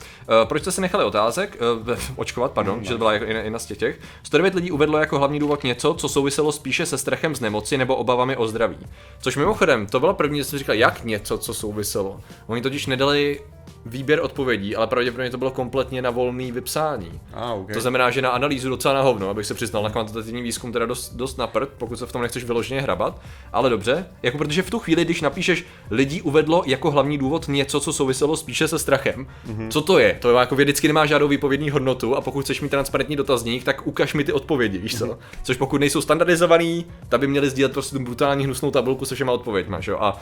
proč 0.43 0.61
jste 0.61 0.71
si 0.71 0.81
nechali 0.81 1.03
otázek, 1.03 1.57
uh, 1.87 1.97
očkovat, 2.15 2.51
pardon, 2.51 2.83
že 2.83 2.89
to 2.89 2.97
byla 2.97 3.13
jako 3.13 3.25
jedna 3.25 3.59
z 3.59 3.65
těch 3.65 3.77
těch. 3.77 3.99
109 4.23 4.55
lidí 4.55 4.71
uvedlo 4.71 4.97
jako 4.97 5.17
hlavní 5.17 5.39
důvod 5.39 5.63
něco, 5.63 5.93
co 5.93 6.09
souviselo 6.09 6.51
spíše 6.51 6.85
se 6.85 6.97
strachem 6.97 7.35
z 7.35 7.39
nemoci 7.39 7.77
nebo 7.77 7.95
obavami 7.95 8.37
o 8.37 8.47
zdraví. 8.47 8.77
Což 9.21 9.37
mimochodem, 9.37 9.87
to 9.87 9.99
bylo 9.99 10.13
první, 10.13 10.37
že 10.37 10.43
jsem 10.43 10.59
říkal, 10.59 10.75
jak 10.75 11.03
něco, 11.03 11.37
co 11.37 11.53
souviselo. 11.53 12.19
Oni 12.47 12.61
totiž 12.61 12.85
nedali 12.85 13.39
výběr 13.85 14.19
odpovědí, 14.23 14.75
ale 14.75 14.87
pravděpodobně 14.87 15.29
to 15.29 15.37
bylo 15.37 15.51
kompletně 15.51 16.01
na 16.01 16.09
volný 16.09 16.51
vypsání. 16.51 17.21
A, 17.33 17.53
okay. 17.53 17.73
To 17.73 17.81
znamená, 17.81 18.09
že 18.11 18.21
na 18.21 18.29
analýzu 18.29 18.69
docela 18.69 18.93
na 18.93 19.01
hovno, 19.01 19.29
abych 19.29 19.45
se 19.45 19.53
přiznal, 19.53 19.83
na 19.83 19.89
kvantitativní 19.89 20.41
výzkum 20.41 20.71
teda 20.71 20.85
dost, 20.85 21.13
dost 21.13 21.37
na 21.37 21.47
prd, 21.47 21.69
pokud 21.77 21.99
se 21.99 22.05
v 22.05 22.11
tom 22.11 22.21
nechceš 22.21 22.43
vyloženě 22.43 22.81
hrabat, 22.81 23.21
ale 23.53 23.69
dobře, 23.69 24.05
jako 24.23 24.37
protože 24.37 24.61
v 24.61 24.69
tu 24.69 24.79
chvíli, 24.79 25.05
když 25.05 25.21
napíšeš, 25.21 25.65
lidí 25.91 26.21
uvedlo 26.21 26.63
jako 26.65 26.91
hlavní 26.91 27.17
důvod 27.17 27.47
něco, 27.47 27.79
co 27.79 27.93
souviselo 27.93 28.37
spíše 28.37 28.67
se 28.67 28.79
strachem, 28.79 29.27
mm-hmm. 29.47 29.69
co 29.69 29.81
to 29.81 29.99
je? 29.99 30.17
To 30.21 30.29
je 30.29 30.35
jako 30.35 30.55
vědecky 30.55 30.87
nemá 30.87 31.05
žádnou 31.05 31.27
výpovědní 31.27 31.69
hodnotu 31.69 32.15
a 32.15 32.21
pokud 32.21 32.43
chceš 32.43 32.61
mít 32.61 32.69
transparentní 32.69 33.15
dotazník, 33.15 33.63
tak 33.63 33.87
ukaž 33.87 34.13
mi 34.13 34.23
ty 34.23 34.33
odpovědi, 34.33 34.77
víš 34.77 34.97
co? 34.97 35.17
Což 35.43 35.57
pokud 35.57 35.79
nejsou 35.79 36.01
standardizovaný, 36.01 36.85
tak 37.09 37.19
by 37.19 37.27
měli 37.27 37.49
sdílet 37.49 37.73
prostě 37.73 37.97
tu 37.97 38.03
brutální 38.03 38.43
hnusnou 38.43 38.71
tabulku 38.71 39.05
se 39.05 39.15
všema 39.15 39.31
odpověďma, 39.31 39.79
že 39.79 39.91
jo? 39.91 39.97
A 40.01 40.19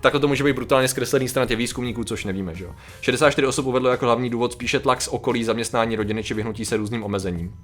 takhle 0.00 0.20
to 0.20 0.28
může 0.28 0.44
být 0.44 0.52
brutálně 0.52 0.88
zkreslený 0.88 1.28
stran 1.28 1.48
těch 1.48 1.58
výzkumníků, 1.58 2.04
což 2.04 2.24
nevíme, 2.24 2.54
že 2.54 2.64
jo. 2.64 2.74
64 3.00 3.46
osob 3.46 3.66
uvedlo 3.66 3.90
jako 3.90 4.04
hlavní 4.04 4.30
důvod 4.30 4.52
spíše 4.52 4.80
tlak 4.80 5.02
z 5.02 5.08
okolí, 5.08 5.44
zaměstnání 5.44 5.96
rodiny 5.96 6.24
či 6.24 6.34
vyhnutí 6.34 6.64
se 6.64 6.76
různým 6.76 7.04
omezením. 7.04 7.54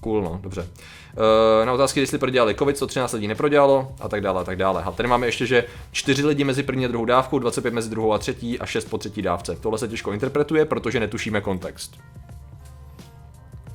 Cool, 0.00 0.22
no, 0.22 0.38
dobře. 0.42 0.60
Uh, 0.60 1.66
na 1.66 1.72
otázky, 1.72 2.00
jestli 2.00 2.18
prodělali 2.18 2.54
COVID, 2.54 2.76
113 2.76 3.12
lidí 3.12 3.28
neprodělalo 3.28 3.92
a 4.00 4.08
tak 4.08 4.20
dále, 4.20 4.40
a 4.40 4.44
tak 4.44 4.56
dále. 4.56 4.82
A 4.82 4.92
tady 4.92 5.08
máme 5.08 5.26
ještě, 5.26 5.46
že 5.46 5.64
4 5.92 6.26
lidi 6.26 6.44
mezi 6.44 6.62
první 6.62 6.84
a 6.84 6.88
druhou 6.88 7.04
dávkou, 7.04 7.38
25 7.38 7.74
mezi 7.74 7.90
druhou 7.90 8.12
a 8.12 8.18
třetí 8.18 8.58
a 8.58 8.66
6 8.66 8.84
po 8.84 8.98
třetí 8.98 9.22
dávce. 9.22 9.56
Tohle 9.60 9.78
se 9.78 9.88
těžko 9.88 10.12
interpretuje, 10.12 10.64
protože 10.64 11.00
netušíme 11.00 11.40
kontext. 11.40 11.98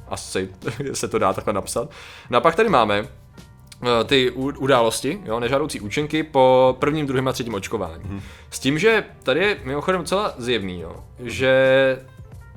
Asi 0.08 0.50
se 0.94 1.08
to 1.08 1.20
dá 1.20 1.34
takhle 1.34 1.54
napsat. 1.54 1.90
No 2.30 2.38
a 2.38 2.42
pak 2.42 2.56
tady 2.56 2.70
máme 2.70 3.08
ty 4.06 4.32
u- 4.32 4.54
události, 4.58 5.20
jo, 5.26 5.40
nežádoucí 5.40 5.80
účinky 5.80 6.24
po 6.24 6.76
prvním, 6.80 7.06
druhém 7.08 7.28
a 7.28 7.32
třetím 7.32 7.54
očkování. 7.54 8.04
Hmm. 8.06 8.22
S 8.52 8.60
tím, 8.60 8.80
že 8.80 9.04
tady 9.24 9.40
je 9.40 9.58
mimochodem 9.64 10.02
docela 10.02 10.34
zjevný, 10.38 10.80
jo, 10.80 10.96
že 11.20 11.54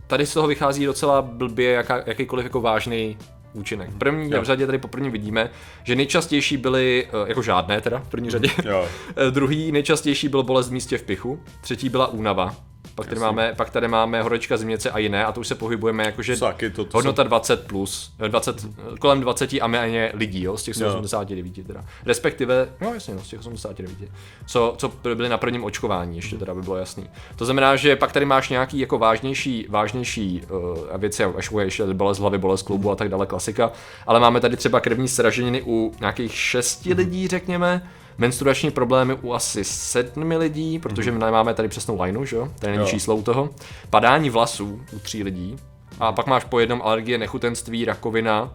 tady 0.06 0.26
z 0.26 0.34
toho 0.34 0.46
vychází 0.48 0.84
docela 0.86 1.22
blbě 1.22 1.70
jaká, 1.72 2.02
jakýkoliv 2.06 2.44
jako 2.44 2.60
vážný 2.60 3.18
účinek. 3.52 3.90
První 3.98 4.30
Jo. 4.30 4.40
v 4.42 4.44
řadě 4.44 4.66
tady 4.66 4.78
po 4.78 4.88
prvním 4.88 5.12
vidíme, 5.12 5.50
že 5.84 5.94
nejčastější 5.96 6.56
byly, 6.56 7.06
eh, 7.24 7.28
jako 7.28 7.42
žádné 7.42 7.80
teda 7.80 7.98
v 7.98 8.08
první 8.08 8.30
řadě, 8.30 8.48
Jo. 8.64 8.84
Eh, 9.16 9.30
Druhý 9.30 9.72
nejčastější 9.72 10.28
byl 10.28 10.42
bolest 10.42 10.68
v 10.68 10.72
místě 10.72 10.98
v 10.98 11.02
pichu, 11.02 11.40
třetí 11.60 11.88
byla 11.88 12.06
únava, 12.06 12.54
pak 12.94 13.06
tady, 13.06 13.20
máme, 13.20 13.54
pak 13.56 13.70
tady 13.70 13.88
máme 13.88 14.22
horečka, 14.22 14.56
zimnice 14.56 14.90
a 14.90 14.98
jiné 14.98 15.24
a 15.24 15.32
to 15.32 15.40
už 15.40 15.48
se 15.48 15.54
pohybujeme 15.54 16.04
jakože 16.04 16.36
Taky 16.36 16.70
to- 16.70 16.84
to 16.84 16.98
hodnota 16.98 17.22
20 17.22 17.66
plus, 17.66 18.12
eh, 18.18 18.28
20, 18.28 18.64
eh, 18.64 18.98
kolem 18.98 19.20
20 19.20 19.60
a 19.60 19.66
méně 19.66 20.12
lidí, 20.14 20.42
jo, 20.42 20.56
z 20.56 20.62
těch 20.62 20.74
189 20.74 21.64
teda. 21.64 21.84
Respektive, 22.06 22.68
no 22.80 22.94
jasně, 22.94 23.14
no, 23.14 23.20
z 23.20 23.28
těch 23.28 23.38
89. 23.40 24.08
Co, 24.46 24.74
co 24.76 24.92
byly 25.14 25.28
na 25.28 25.38
prvním 25.38 25.64
očkování, 25.64 26.16
ještě 26.16 26.36
teda 26.36 26.54
by 26.54 26.62
bylo 26.62 26.76
jasný. 26.76 27.06
To 27.36 27.44
znamená, 27.44 27.76
že 27.76 27.96
pak 27.96 28.12
tady 28.12 28.26
máš 28.26 28.48
nějaký 28.48 28.78
jako 28.78 28.98
vážnější, 28.98 29.66
vážnější 29.68 30.42
uh, 30.50 30.98
věci, 30.98 31.24
až 31.24 31.50
ještě 31.64 31.84
bolest 31.84 32.18
hlavy, 32.18 32.38
bolest 32.38 32.62
klubu 32.62 32.90
a 32.90 32.96
tak 32.96 33.08
dále, 33.08 33.26
klasika, 33.26 33.72
ale 34.06 34.20
máme 34.20 34.40
tady 34.40 34.56
třeba 34.56 34.80
krevní 34.80 35.08
sraženiny 35.08 35.62
u 35.66 35.92
nějakých 36.00 36.34
šesti 36.34 36.94
lidí, 36.94 37.28
řekněme, 37.28 37.90
menstruační 38.20 38.70
problémy 38.70 39.14
u 39.22 39.32
asi 39.32 39.64
sedmi 39.64 40.36
lidí, 40.36 40.78
protože 40.78 41.12
my 41.12 41.18
máme 41.18 41.54
tady 41.54 41.68
přesnou 41.68 42.02
lineu, 42.02 42.24
že 42.24 42.36
jo? 42.36 42.48
Tady 42.58 42.72
není 42.72 42.82
Jo. 42.82 42.90
číslo 42.90 43.16
u 43.16 43.22
toho. 43.22 43.50
Padání 43.90 44.30
vlasů 44.30 44.80
u 44.92 44.98
tří 44.98 45.22
lidí. 45.22 45.56
A 46.00 46.12
pak 46.12 46.26
máš 46.26 46.44
po 46.44 46.60
jednom 46.60 46.82
alergie, 46.84 47.18
nechutenství, 47.18 47.84
rakovina, 47.84 48.52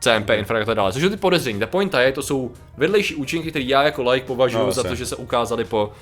CMP, 0.00 0.30
infarkt 0.30 0.62
a 0.62 0.66
tak 0.66 0.76
dále. 0.76 0.92
Což 0.92 1.02
jsou 1.02 1.08
ty 1.08 1.16
podezření. 1.16 1.60
Ta 1.60 1.66
pointa 1.66 2.00
je, 2.00 2.12
to 2.12 2.22
jsou 2.22 2.50
vedlejší 2.76 3.14
účinky, 3.14 3.50
které 3.50 3.64
já 3.64 3.82
jako 3.82 4.02
like 4.10 4.26
považuji 4.26 4.58
No, 4.58 4.72
za 4.72 4.82
to, 4.82 4.94
že 4.94 5.06
se 5.06 5.16
ukázaly 5.16 5.64
po. 5.64 5.92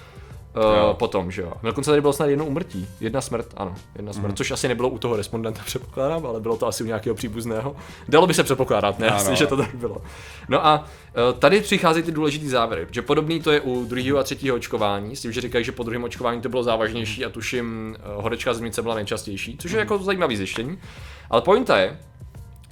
Uh, 0.56 0.94
potom, 0.96 1.30
že 1.30 1.42
jo. 1.42 1.52
Dokonce 1.62 1.90
tady 1.90 2.00
bylo 2.00 2.12
snad 2.12 2.26
jedno 2.26 2.44
umrtí. 2.46 2.88
Jedna 3.00 3.20
smrt, 3.20 3.46
ano, 3.56 3.74
jedna 3.96 4.12
smrt, 4.12 4.26
Mhm. 4.28 4.36
což 4.36 4.50
asi 4.50 4.68
nebylo 4.68 4.88
u 4.88 4.98
toho 4.98 5.16
respondenta, 5.16 5.60
předpokládám, 5.66 6.26
ale 6.26 6.40
bylo 6.40 6.56
to 6.56 6.66
asi 6.66 6.84
u 6.84 6.86
nějakého 6.86 7.14
příbuzného. 7.16 7.76
Dalo 8.08 8.26
by 8.26 8.34
se 8.34 8.42
předpokládat, 8.42 8.98
ne, 8.98 9.08
Ano. 9.08 9.16
asi, 9.16 9.36
že 9.36 9.46
to 9.46 9.56
tak 9.56 9.74
bylo. 9.74 9.96
No 10.48 10.66
a 10.66 10.78
uh, 11.32 11.38
tady 11.38 11.60
přicházejí 11.60 12.02
ty 12.04 12.12
důležitý 12.12 12.48
závěry, 12.48 12.86
že 12.90 13.02
podobný 13.02 13.40
to 13.40 13.50
je 13.52 13.60
u 13.60 13.84
druhého 13.84 14.18
a 14.18 14.22
třetího 14.22 14.56
očkování, 14.56 15.16
s 15.16 15.20
tím, 15.20 15.32
že 15.32 15.40
říkají, 15.40 15.64
že 15.64 15.72
po 15.72 15.82
druhém 15.82 16.04
očkování 16.04 16.40
to 16.40 16.48
bylo 16.48 16.62
závažnější 16.62 17.24
a 17.24 17.28
tuším, 17.30 17.96
uh, 18.16 18.22
horečka 18.22 18.54
zimnice 18.54 18.82
byla 18.82 18.94
nejčastější, 18.94 19.56
což 19.60 19.72
je 19.72 19.78
jako 19.78 19.98
zajímavý 19.98 20.36
zjištění. 20.36 20.78
Ale 21.30 21.42
pointa 21.42 21.78
je, 21.78 21.98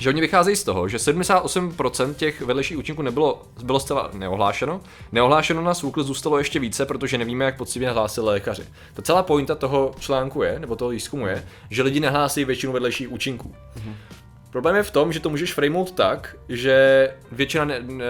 že 0.00 0.08
oni 0.08 0.20
vycházejí 0.20 0.56
z 0.56 0.64
toho, 0.64 0.88
že 0.88 0.96
78% 0.96 2.14
těch 2.14 2.40
vedlejších 2.40 2.78
účinků 2.78 3.02
nebylo, 3.02 3.42
bylo 3.62 3.80
zcela 3.80 4.10
neohlášeno. 4.12 4.80
Neohlášeno 5.12 5.62
na 5.62 5.74
svůkl 5.74 6.02
zůstalo 6.02 6.38
ještě 6.38 6.58
více, 6.58 6.86
protože 6.86 7.18
nevíme, 7.18 7.44
jak 7.44 7.56
poctivě 7.56 7.90
hlásili 7.90 8.26
lékaři. 8.26 8.62
Ta 8.94 9.02
celá 9.02 9.22
pointa 9.22 9.54
toho 9.54 9.94
článku 9.98 10.42
je, 10.42 10.58
nebo 10.58 10.76
toho 10.76 10.90
výzkumu 10.90 11.26
je, 11.26 11.44
že 11.70 11.82
lidi 11.82 12.00
nehlásí 12.00 12.44
většinu 12.44 12.72
vedlejších 12.72 13.12
účinků. 13.12 13.54
Problém 14.50 14.76
je 14.76 14.82
v 14.82 14.90
tom, 14.90 15.12
že 15.12 15.20
to 15.20 15.30
můžeš 15.30 15.54
frameout 15.54 15.92
tak, 15.92 16.36
že 16.48 17.08
většina 17.32 17.64
ne, 17.64 17.80
ne, 17.82 18.04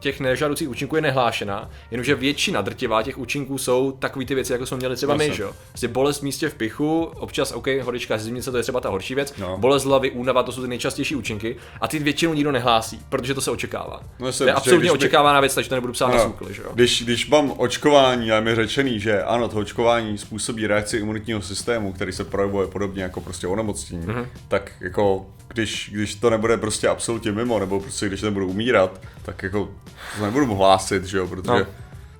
těch 0.00 0.20
nežádoucích 0.20 0.68
účinků 0.68 0.96
je 0.96 1.02
nehlášená, 1.02 1.70
jenomže 1.90 2.14
většina 2.14 2.60
drtivá 2.60 3.02
těch 3.02 3.18
účinků 3.18 3.58
jsou 3.58 3.92
takový 3.92 4.26
ty 4.26 4.34
věci, 4.34 4.52
jako 4.52 4.66
jsme 4.66 4.76
měli 4.76 4.96
třeba 4.96 5.14
my, 5.16 5.30
že 5.34 5.42
jo. 5.42 5.52
Prostě 5.68 5.88
bolest 5.88 6.18
v 6.18 6.22
místě 6.22 6.48
v 6.48 6.54
pichu, 6.54 7.02
občas, 7.04 7.52
OK, 7.52 7.66
horečka 7.82 8.18
zimnice, 8.18 8.50
to 8.50 8.56
je 8.56 8.62
třeba 8.62 8.80
ta 8.80 8.88
horší 8.88 9.14
věc, 9.14 9.34
No. 9.38 9.58
bolest 9.58 9.84
hlavy, 9.84 10.10
únava, 10.10 10.42
to 10.42 10.52
jsou 10.52 10.62
ty 10.62 10.68
nejčastější 10.68 11.16
účinky 11.16 11.56
a 11.80 11.88
ty 11.88 11.98
většinou 11.98 12.34
nikdo 12.34 12.52
nehlásí, 12.52 13.00
protože 13.08 13.34
to 13.34 13.40
se 13.40 13.50
očekává. 13.50 14.00
No 14.18 14.26
jasně, 14.26 14.44
to 14.44 14.48
je 14.48 14.52
absolutně 14.54 14.78
když 14.80 14.90
by- 14.90 14.98
očekávaná 14.98 15.40
věc, 15.40 15.54
takže 15.54 15.68
to 15.70 15.74
nebudu 15.74 15.92
psát 15.92 16.08
na 16.08 16.14
No, 16.16 16.22
soukli, 16.22 16.54
že 16.54 16.62
jo. 16.62 16.70
Když, 16.74 17.02
když 17.04 17.28
mám 17.28 17.52
očkování 17.56 18.32
a 18.32 18.34
je 18.34 18.40
mi 18.40 18.54
řečený, 18.54 19.00
že 19.00 19.22
ano, 19.22 19.48
to 19.48 19.56
očkování 19.58 20.18
způsobí 20.18 20.66
reakci 20.66 20.96
imunitního 20.96 21.42
systému, 21.42 21.92
který 21.92 22.12
se 22.12 22.24
projevuje 22.24 22.66
podobně 22.66 23.02
jako 23.02 23.20
prostě 23.20 23.46
onemocnění, 23.46 24.06
Mhm. 24.06 24.16
mm-hmm. 24.16 24.26
tak 24.48 24.72
jako 24.80 25.26
když, 25.52 25.90
když 25.92 26.14
to 26.14 26.30
nebude 26.30 26.56
prostě 26.56 26.88
absolutně 26.88 27.32
mimo, 27.32 27.58
nebo 27.58 27.80
prostě 27.80 28.06
když 28.08 28.22
nebudu 28.22 28.48
umírat, 28.48 29.00
tak 29.22 29.42
jako 29.42 29.70
to 30.18 30.24
nebudu 30.24 30.46
mu 30.46 30.56
hlásit, 30.56 31.04
že 31.04 31.18
jo, 31.18 31.26
protože 31.26 31.52
No. 31.52 31.66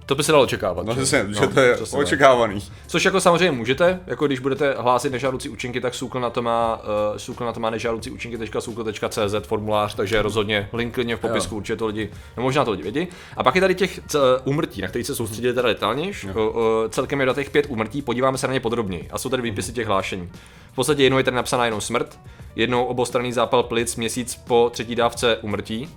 No, 0.03 0.07
To 0.07 0.15
by 0.15 0.23
se 0.23 0.33
dalo 0.33 0.45
očekávat. 0.45 0.87
no, 0.87 0.95
že 0.95 1.01
jo. 1.01 1.07
přesně, 1.07 1.35
že 1.41 1.47
to 1.47 1.61
je 1.61 1.77
tak. 1.77 1.95
očekávaný. 1.95 2.63
Což 2.87 3.05
jako 3.05 3.21
samozřejmě 3.21 3.51
můžete, 3.51 4.01
jako 4.07 4.27
když 4.27 4.39
budete 4.39 4.75
hlásit 4.79 5.13
nežádoucí 5.13 5.49
účinky, 5.49 5.81
tak 5.81 5.95
Sukl 5.95 6.21
na 6.21 6.31
to 6.31 6.43
má, 6.43 6.81
uh, 6.83 7.17
Sukl 7.17 7.45
na 7.45 7.53
to 7.53 7.61
má 7.61 7.71
nežádoucí 7.71 8.11
účinky.sukl.cz 8.11 9.47
formulář, 9.47 9.95
takže 9.95 10.23
rozhodně 10.23 10.69
link 10.73 10.95
klidně 10.95 11.17
v 11.17 11.21
popisku, 11.21 11.57
určitě 11.57 11.77
to 11.77 11.87
lidi, 11.87 12.11
no 12.37 12.43
možná 12.43 12.65
to 12.65 12.71
lidi 12.71 12.83
vědí. 12.83 13.09
A 13.37 13.43
pak 13.43 13.55
je 13.55 13.61
tady 13.61 13.75
těch 13.75 14.01
úmrtí, 14.45 14.83
na 14.83 14.89
kterých 14.89 15.07
se 15.07 15.15
soustředili 15.15 15.55
teda 15.55 15.69
detailnější. 15.69 16.27
Uh, 16.27 16.37
uh, 16.37 16.53
celkem 16.89 17.21
je 17.21 17.27
do 17.27 17.35
těch 17.35 17.51
pět 17.51 17.67
úmrtí, 17.69 18.03
podíváme 18.03 18.39
se 18.39 18.47
na 18.47 18.53
ně 18.53 18.61
podrobněji. 18.61 19.09
A 19.13 19.19
jsou 19.19 19.29
tady 19.29 19.43
výpisy 19.43 19.73
těch 19.73 19.87
hlášení. 19.87 20.31
V 20.73 20.75
podstatě 20.75 21.03
jednou 21.03 21.19
je 21.19 21.25
tady 21.25 21.35
napsaná 21.35 21.65
jenom 21.65 21.81
smrt, 21.81 22.19
jednou 22.57 22.85
obostranný 22.85 23.33
zápal 23.33 23.63
plic 23.63 23.97
měsíc 23.97 24.35
po 24.47 24.71
třetí 24.73 24.95
dávce 24.95 25.37
úmrtí, 25.37 25.89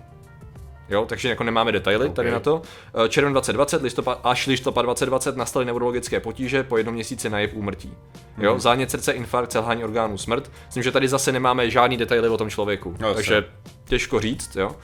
Jo, 0.90 1.06
takže 1.06 1.30
jako 1.30 1.44
nemáme 1.44 1.72
detaily 1.72 2.06
okay. 2.06 2.16
tady 2.16 2.32
na 2.32 2.40
to. 2.40 2.62
Eh, 3.06 3.10
Červen 3.10 3.34
2020 3.34 3.82
listopad, 3.82 4.20
až 4.24 4.48
listopad 4.48 4.82
2020 4.86 5.38
nastaly 5.38 5.66
neurologické 5.66 6.20
potíže 6.20 6.64
po 6.64 6.78
jednom 6.78 6.96
měsíci 6.96 7.30
na 7.30 7.40
jev 7.40 7.54
úmrtí. 7.54 7.94
Jo, 8.38 8.52
Mhm. 8.52 8.60
zánět 8.60 8.92
srdce, 8.92 9.12
infarkt, 9.12 9.52
selhání 9.52 9.84
orgánů, 9.84 10.18
smrt. 10.18 10.52
Myslím, 10.66 10.84
že 10.84 10.92
tady 10.92 11.08
zase 11.08 11.32
nemáme 11.32 11.70
žádný 11.70 11.98
detaily 11.98 12.30
o 12.30 12.38
tom 12.38 12.50
člověku, 12.50 12.96
No, 13.00 13.14
takže 13.14 13.44
těžko 13.86 14.20
říct, 14.20 14.56
jo. 14.56 14.76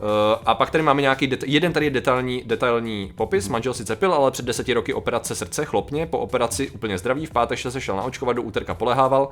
Eh, 0.00 0.38
a 0.46 0.54
pak 0.54 0.70
tady 0.70 0.82
máme 0.84 1.02
nějaký, 1.02 1.26
det- 1.26 1.44
jeden 1.46 1.72
tady 1.72 1.86
je 1.86 1.90
detailní, 1.90 2.42
detailní 2.46 3.12
popis, 3.14 3.44
Mhm. 3.44 3.52
manžel 3.52 3.74
sice 3.74 3.96
pil, 3.96 4.12
ale 4.14 4.30
před 4.30 4.44
deseti 4.46 4.72
roky 4.72 4.94
operace 4.94 5.34
srdce 5.34 5.64
chlopně, 5.64 6.06
po 6.06 6.18
operaci 6.18 6.70
úplně 6.70 6.98
zdravý, 6.98 7.26
v 7.26 7.30
pátek 7.30 7.58
se 7.58 7.80
šel 7.80 7.96
naočkovat, 7.96 8.36
do 8.36 8.42
úterka 8.42 8.74
polehával, 8.74 9.28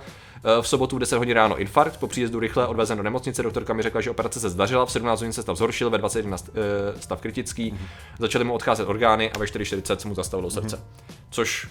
Eh, 0.59 0.63
v 0.63 0.69
sobotu 0.69 0.97
v 0.97 0.99
10 0.99 1.17
hodin 1.19 1.35
ráno 1.35 1.57
infarkt, 1.59 1.97
po 2.01 2.07
příjezdu 2.09 2.41
rychle 2.41 2.67
odvezen 2.67 2.97
do 2.97 3.03
nemocnice, 3.05 3.43
doktorka 3.43 3.73
mi 3.75 3.83
řekla, 3.83 4.01
že 4.01 4.11
operace 4.11 4.41
se 4.41 4.51
zdařila, 4.51 4.87
v 4.87 4.91
17 4.93 5.21
hodin 5.21 5.33
se 5.33 5.43
stav 5.43 5.57
zhoršil, 5.57 5.91
ve 5.91 5.99
21 5.99 6.37
st- 6.37 6.51
eh, 6.55 7.01
stav 7.01 7.21
kritický, 7.21 7.71
Mhm. 7.71 7.87
začaly 8.19 8.45
mu 8.45 8.55
odcházet 8.55 8.89
orgány 8.89 9.31
a 9.33 9.39
ve 9.39 9.47
4.40 9.47 10.01
se 10.01 10.09
mu 10.09 10.15
zastavilo 10.15 10.51
srdce. 10.51 10.81
Což 11.31 11.69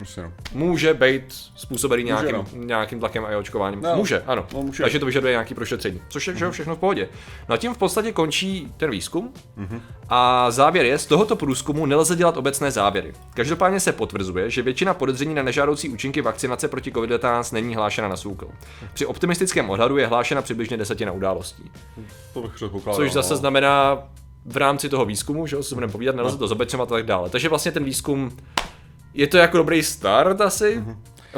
Myslím, 0.00 0.24
no. 0.24 0.32
může 0.52 0.94
být 0.94 1.24
způsobený 1.56 2.04
nějakým, 2.04 2.32
no. 2.36 2.46
nějakým 2.54 3.00
tlakem 3.00 3.24
a 3.24 3.38
očkováním. 3.38 3.82
No, 3.82 3.96
může, 3.96 4.22
ano. 4.26 4.46
no, 4.54 4.62
může. 4.62 4.82
Takže 4.82 4.98
to 4.98 5.06
vyžaduje 5.06 5.30
nějaký 5.30 5.54
prošetření. 5.54 6.00
Což 6.08 6.26
je 6.26 6.34
jo, 6.38 6.50
všechno 6.50 6.76
v 6.76 6.78
pohodě. 6.78 7.08
No 7.48 7.54
a 7.54 7.58
tím 7.58 7.74
v 7.74 7.78
podstatě 7.78 8.12
končí 8.12 8.72
ten 8.76 8.90
výzkum. 8.90 9.32
A 10.08 10.50
závěr 10.50 10.84
je, 10.84 10.98
z 10.98 11.06
tohoto 11.06 11.36
průzkumu 11.36 11.86
nelze 11.86 12.16
dělat 12.16 12.36
obecné 12.36 12.70
závěry. 12.70 13.12
Každopádně 13.34 13.80
se 13.80 13.92
potvrzuje, 13.92 14.50
že 14.50 14.62
většina 14.62 14.94
podezření 14.94 15.34
na 15.34 15.42
nežádoucí 15.42 15.88
účinky 15.88 16.20
vakcinace 16.20 16.68
proti 16.68 16.92
COVID-19 16.92 17.54
není 17.54 17.74
hlášena 17.74 18.08
na 18.08 18.16
SÚKL. 18.16 18.48
Při 18.94 19.06
optimistickém 19.06 19.70
odhadu 19.70 19.96
je 19.96 20.06
hlášena 20.06 20.42
přibližně 20.42 20.76
desetina 20.76 21.12
událostí. 21.12 21.70
To 22.34 22.42
bych. 22.42 22.52
Což 22.94 23.12
zase 23.12 23.34
no. 23.34 23.38
znamená 23.38 24.02
v 24.44 24.56
rámci 24.56 24.88
toho 24.88 25.04
výzkumu, 25.04 25.46
že 25.46 25.56
jo, 25.56 25.62
si 25.62 25.74
budeme 25.74 25.92
povídat, 25.92 26.16
nelze 26.16 26.38
to 26.38 26.48
zobecňovat 26.48 26.92
a 26.92 26.94
tak 26.94 27.06
dále. 27.06 27.30
Takže 27.30 27.48
vlastně 27.48 27.72
ten 27.72 27.84
výzkum 27.84 28.36
je 29.14 29.26
to 29.26 29.36
jako 29.38 29.56
dobrý 29.56 29.82
start 29.82 30.40
asi. 30.40 30.84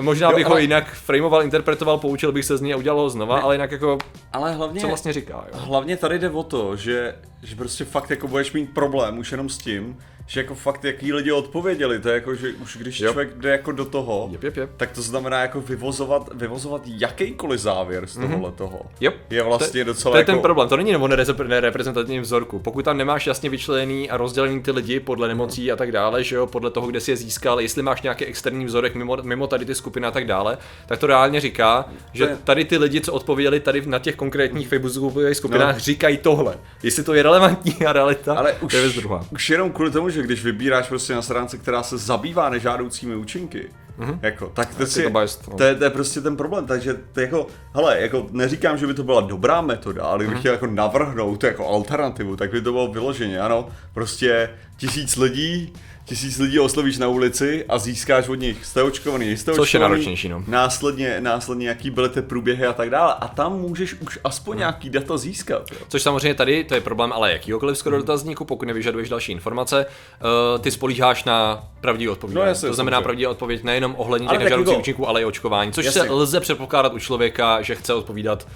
Možná 0.00 0.30
Jo, 0.30 0.36
bych 0.36 0.46
ho 0.46 0.52
ale- 0.52 0.60
jinak 0.62 0.92
framoval, 0.94 1.42
interpretoval, 1.42 1.98
poučil 1.98 2.32
bych 2.32 2.44
se 2.44 2.56
z 2.56 2.60
něj 2.60 2.74
a 2.74 2.76
udělal 2.76 3.00
ho 3.00 3.10
znova, 3.10 3.40
ale 3.40 3.54
jinak 3.54 3.72
jako, 3.72 3.98
Ale 4.32 4.52
hlavně, 4.52 4.80
co 4.80 4.86
vlastně 4.88 5.12
říká, 5.12 5.44
jo. 5.52 5.58
hlavně 5.60 5.96
tady 5.96 6.18
jde 6.18 6.30
o 6.30 6.42
to, 6.42 6.76
že, 6.76 7.14
že 7.42 7.56
prostě 7.56 7.84
fakt 7.84 8.10
jako 8.10 8.28
budeš 8.28 8.52
mít 8.52 8.74
problém 8.74 9.18
už 9.18 9.32
jenom 9.32 9.48
s 9.48 9.58
tím, 9.58 9.96
že 10.30 10.40
jako 10.40 10.54
fakt 10.54 10.84
jaký 10.84 11.12
lidi 11.12 11.32
odpověděli, 11.32 11.98
to 12.00 12.08
je 12.08 12.14
jako, 12.14 12.34
že 12.34 12.48
už 12.52 12.76
když 12.76 13.00
jo. 13.00 13.06
člověk 13.12 13.34
jde 13.36 13.50
jako 13.50 13.72
do 13.72 13.84
toho, 13.84 14.28
Jep, 14.32 14.42
jep, 14.42 14.56
jep. 14.56 14.70
tak 14.76 14.90
to 14.90 15.02
znamená 15.02 15.40
jako 15.40 15.60
vyvozovat, 15.60 16.30
vyvozovat 16.34 16.82
jakýkoliv 16.86 17.60
závěr 17.60 18.06
z 18.06 18.14
tohohle 18.14 18.52
toho. 18.52 18.80
Jo. 19.00 19.12
Je 19.30 19.42
vlastně 19.42 19.84
to, 19.84 19.92
docela 19.92 20.12
to 20.12 20.16
je 20.16 20.20
jako... 20.20 20.32
ten 20.32 20.40
problém, 20.40 20.68
to 20.68 20.76
není 20.76 20.96
o 20.96 21.08
nerezep- 21.08 21.46
nereprezentativním 21.48 22.22
vzorku. 22.22 22.58
Pokud 22.58 22.84
tam 22.84 22.96
nemáš 22.98 23.26
jasně 23.26 23.50
vyčlený 23.50 24.10
a 24.10 24.16
rozdělený 24.16 24.62
ty 24.62 24.70
lidi 24.70 25.00
podle 25.00 25.28
nemocí 25.28 25.72
a 25.72 25.76
tak 25.76 25.92
dále, 25.92 26.24
že 26.24 26.36
jo, 26.36 26.46
podle 26.46 26.70
toho, 26.70 26.86
kde 26.86 27.00
si 27.00 27.10
je 27.10 27.16
získal, 27.16 27.60
jestli 27.60 27.82
máš 27.82 28.02
nějaký 28.02 28.24
externí 28.24 28.64
vzorek 28.64 28.94
mimo, 28.94 29.16
mimo 29.22 29.46
tady 29.46 29.64
ty 29.64 29.74
skupiny 29.74 30.06
a 30.06 30.10
tak 30.10 30.26
dále, 30.26 30.58
tak 30.86 30.98
to 30.98 31.06
reálně 31.06 31.40
říká, 31.40 31.84
že 32.12 32.24
je- 32.24 32.38
tady 32.44 32.64
ty 32.64 32.76
lidi, 32.78 33.00
co 33.00 33.12
odpověděli 33.12 33.60
tady 33.60 33.82
na 33.86 33.98
těch 33.98 34.16
konkrétních 34.16 34.68
facebookových 34.68 35.36
skupinách, 35.36 35.74
No. 35.74 35.80
říkají 35.80 36.18
tohle. 36.18 36.58
Jestli 36.82 37.02
to 37.02 37.14
je 37.14 37.22
relevantní 37.22 37.86
a 37.86 37.92
realita, 37.92 38.34
Ale 38.34 38.52
to 38.60 38.66
už, 38.66 38.72
je 38.72 38.80
věc 38.80 38.94
druhá. 38.94 39.24
už 39.32 39.50
jenom 39.50 39.70
kvůli 39.72 39.90
tomu, 39.90 40.10
že 40.10 40.19
když 40.22 40.44
vybíráš 40.44 40.88
prostě 40.88 41.14
na 41.14 41.22
stránce, 41.22 41.58
která 41.58 41.82
se 41.82 41.98
zabývá 41.98 42.48
nežádoucími 42.50 43.14
účinky, 43.16 43.68
mm-hmm. 43.98 44.18
jako, 44.22 44.46
tak 44.54 44.74
to, 44.74 44.86
si, 44.86 45.02
to 45.02 45.10
biased, 45.10 45.48
no. 45.48 45.56
to, 45.56 45.62
je, 45.64 45.74
to 45.74 45.84
je 45.84 45.90
prostě 45.90 46.20
ten 46.20 46.36
problém, 46.36 46.66
takže 46.66 46.94
to 47.12 47.20
jako, 47.20 47.46
hele, 47.74 48.00
jako 48.00 48.26
neříkám, 48.30 48.78
že 48.78 48.86
by 48.86 48.94
to 48.94 49.02
byla 49.02 49.20
dobrá 49.20 49.60
metoda, 49.60 50.04
ale 50.04 50.18
kdybych 50.18 50.32
Mhm. 50.34 50.40
chtěl 50.40 50.52
jako 50.52 50.66
navrhnout 50.66 51.44
jako 51.44 51.68
alternativu, 51.68 52.36
tak 52.36 52.50
by 52.50 52.60
to 52.62 52.72
bylo 52.72 52.88
vyloženě, 52.92 53.40
ano, 53.40 53.68
prostě 53.94 54.50
tisíc 54.76 55.16
lidí, 55.16 55.72
tisíc 56.10 56.38
lidí 56.38 56.58
oslovíš 56.58 56.98
na 56.98 57.08
ulici 57.08 57.64
a 57.68 57.78
získáš 57.78 58.28
od 58.28 58.34
nich, 58.34 58.66
jste 58.66 58.82
očkovaný, 58.82 59.36
jste 59.36 59.52
Což 59.52 59.56
je 59.56 59.62
očkovaný, 59.62 59.90
náročnější, 59.92 60.28
no. 60.28 60.44
následně, 60.46 61.20
následně 61.20 61.68
jaký 61.68 61.90
byly 61.90 62.08
ty 62.08 62.22
průběhy 62.22 62.66
a 62.66 62.72
tak 62.72 62.90
dále 62.90 63.14
a 63.20 63.28
tam 63.28 63.60
můžeš 63.60 63.94
už 63.94 64.18
aspoň 64.24 64.58
nějaký 64.58 64.90
data 64.90 65.16
získat. 65.16 65.62
Jo. 65.72 65.78
Což 65.88 66.02
samozřejmě 66.02 66.34
tady, 66.34 66.64
to 66.64 66.74
je 66.74 66.80
problém 66.80 67.12
ale 67.12 67.32
jakýhokoliv 67.32 67.78
skoro 67.78 67.96
dotazníku, 67.96 68.44
pokud 68.44 68.66
nevyžaduješ 68.66 69.08
další 69.08 69.32
informace, 69.32 69.86
uh, 69.86 70.62
ty 70.62 70.70
spolíháš 70.70 71.24
na 71.24 71.64
pravdivý 71.80 72.08
odpověď. 72.08 72.36
No 72.36 72.42
jasně, 72.42 72.68
to 72.68 72.74
znamená 72.74 72.96
samozřejmě. 72.96 73.04
pravdivá 73.04 73.30
odpověď 73.30 73.62
nejenom 73.64 73.94
ohledně 73.98 74.28
těch 74.28 74.38
nežádoucích 74.38 74.72
jako- 74.72 74.80
účinků, 74.80 75.08
ale 75.08 75.22
i 75.22 75.24
očkování, 75.24 75.72
což 75.72 75.84
Jasně. 75.84 76.02
se 76.02 76.10
lze 76.10 76.40
předpokládat 76.40 76.94
u 76.94 76.98
člověka, 76.98 77.62
že 77.62 77.74
chce 77.74 77.94
odpovídat. 77.94 78.46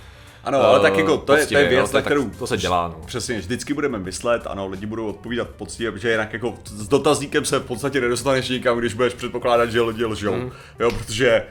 Ano, 0.44 0.60
ale 0.60 0.80
tak 0.80 0.96
jako 0.96 1.16
to 1.16 1.32
je, 1.32 1.38
to 1.38 1.42
poctivě, 1.42 1.62
je 1.62 1.68
věc, 1.68 1.90
to 1.90 1.96
na 1.96 2.02
kterou 2.02 2.30
to 2.30 2.46
se 2.46 2.56
dělá, 2.56 2.88
no. 2.88 3.00
Přesně, 3.06 3.38
vždycky 3.38 3.74
budeme 3.74 3.98
myslet, 3.98 4.46
ano, 4.46 4.68
lidi 4.68 4.86
budou 4.86 5.06
odpovídat 5.06 5.48
poctivě, 5.48 5.92
protože 5.92 6.10
jinak 6.10 6.32
jako 6.32 6.54
s 6.66 6.88
dotazníkem 6.88 7.44
se 7.44 7.58
v 7.58 7.64
podstatě 7.64 8.00
nedostaneš 8.00 8.48
nikam, 8.48 8.78
když 8.78 8.94
budeš 8.94 9.14
předpokládat, 9.14 9.70
že 9.70 9.80
lidi 9.80 10.04
lžou. 10.04 10.50
Jo, 10.78 10.90
protože 10.90 11.42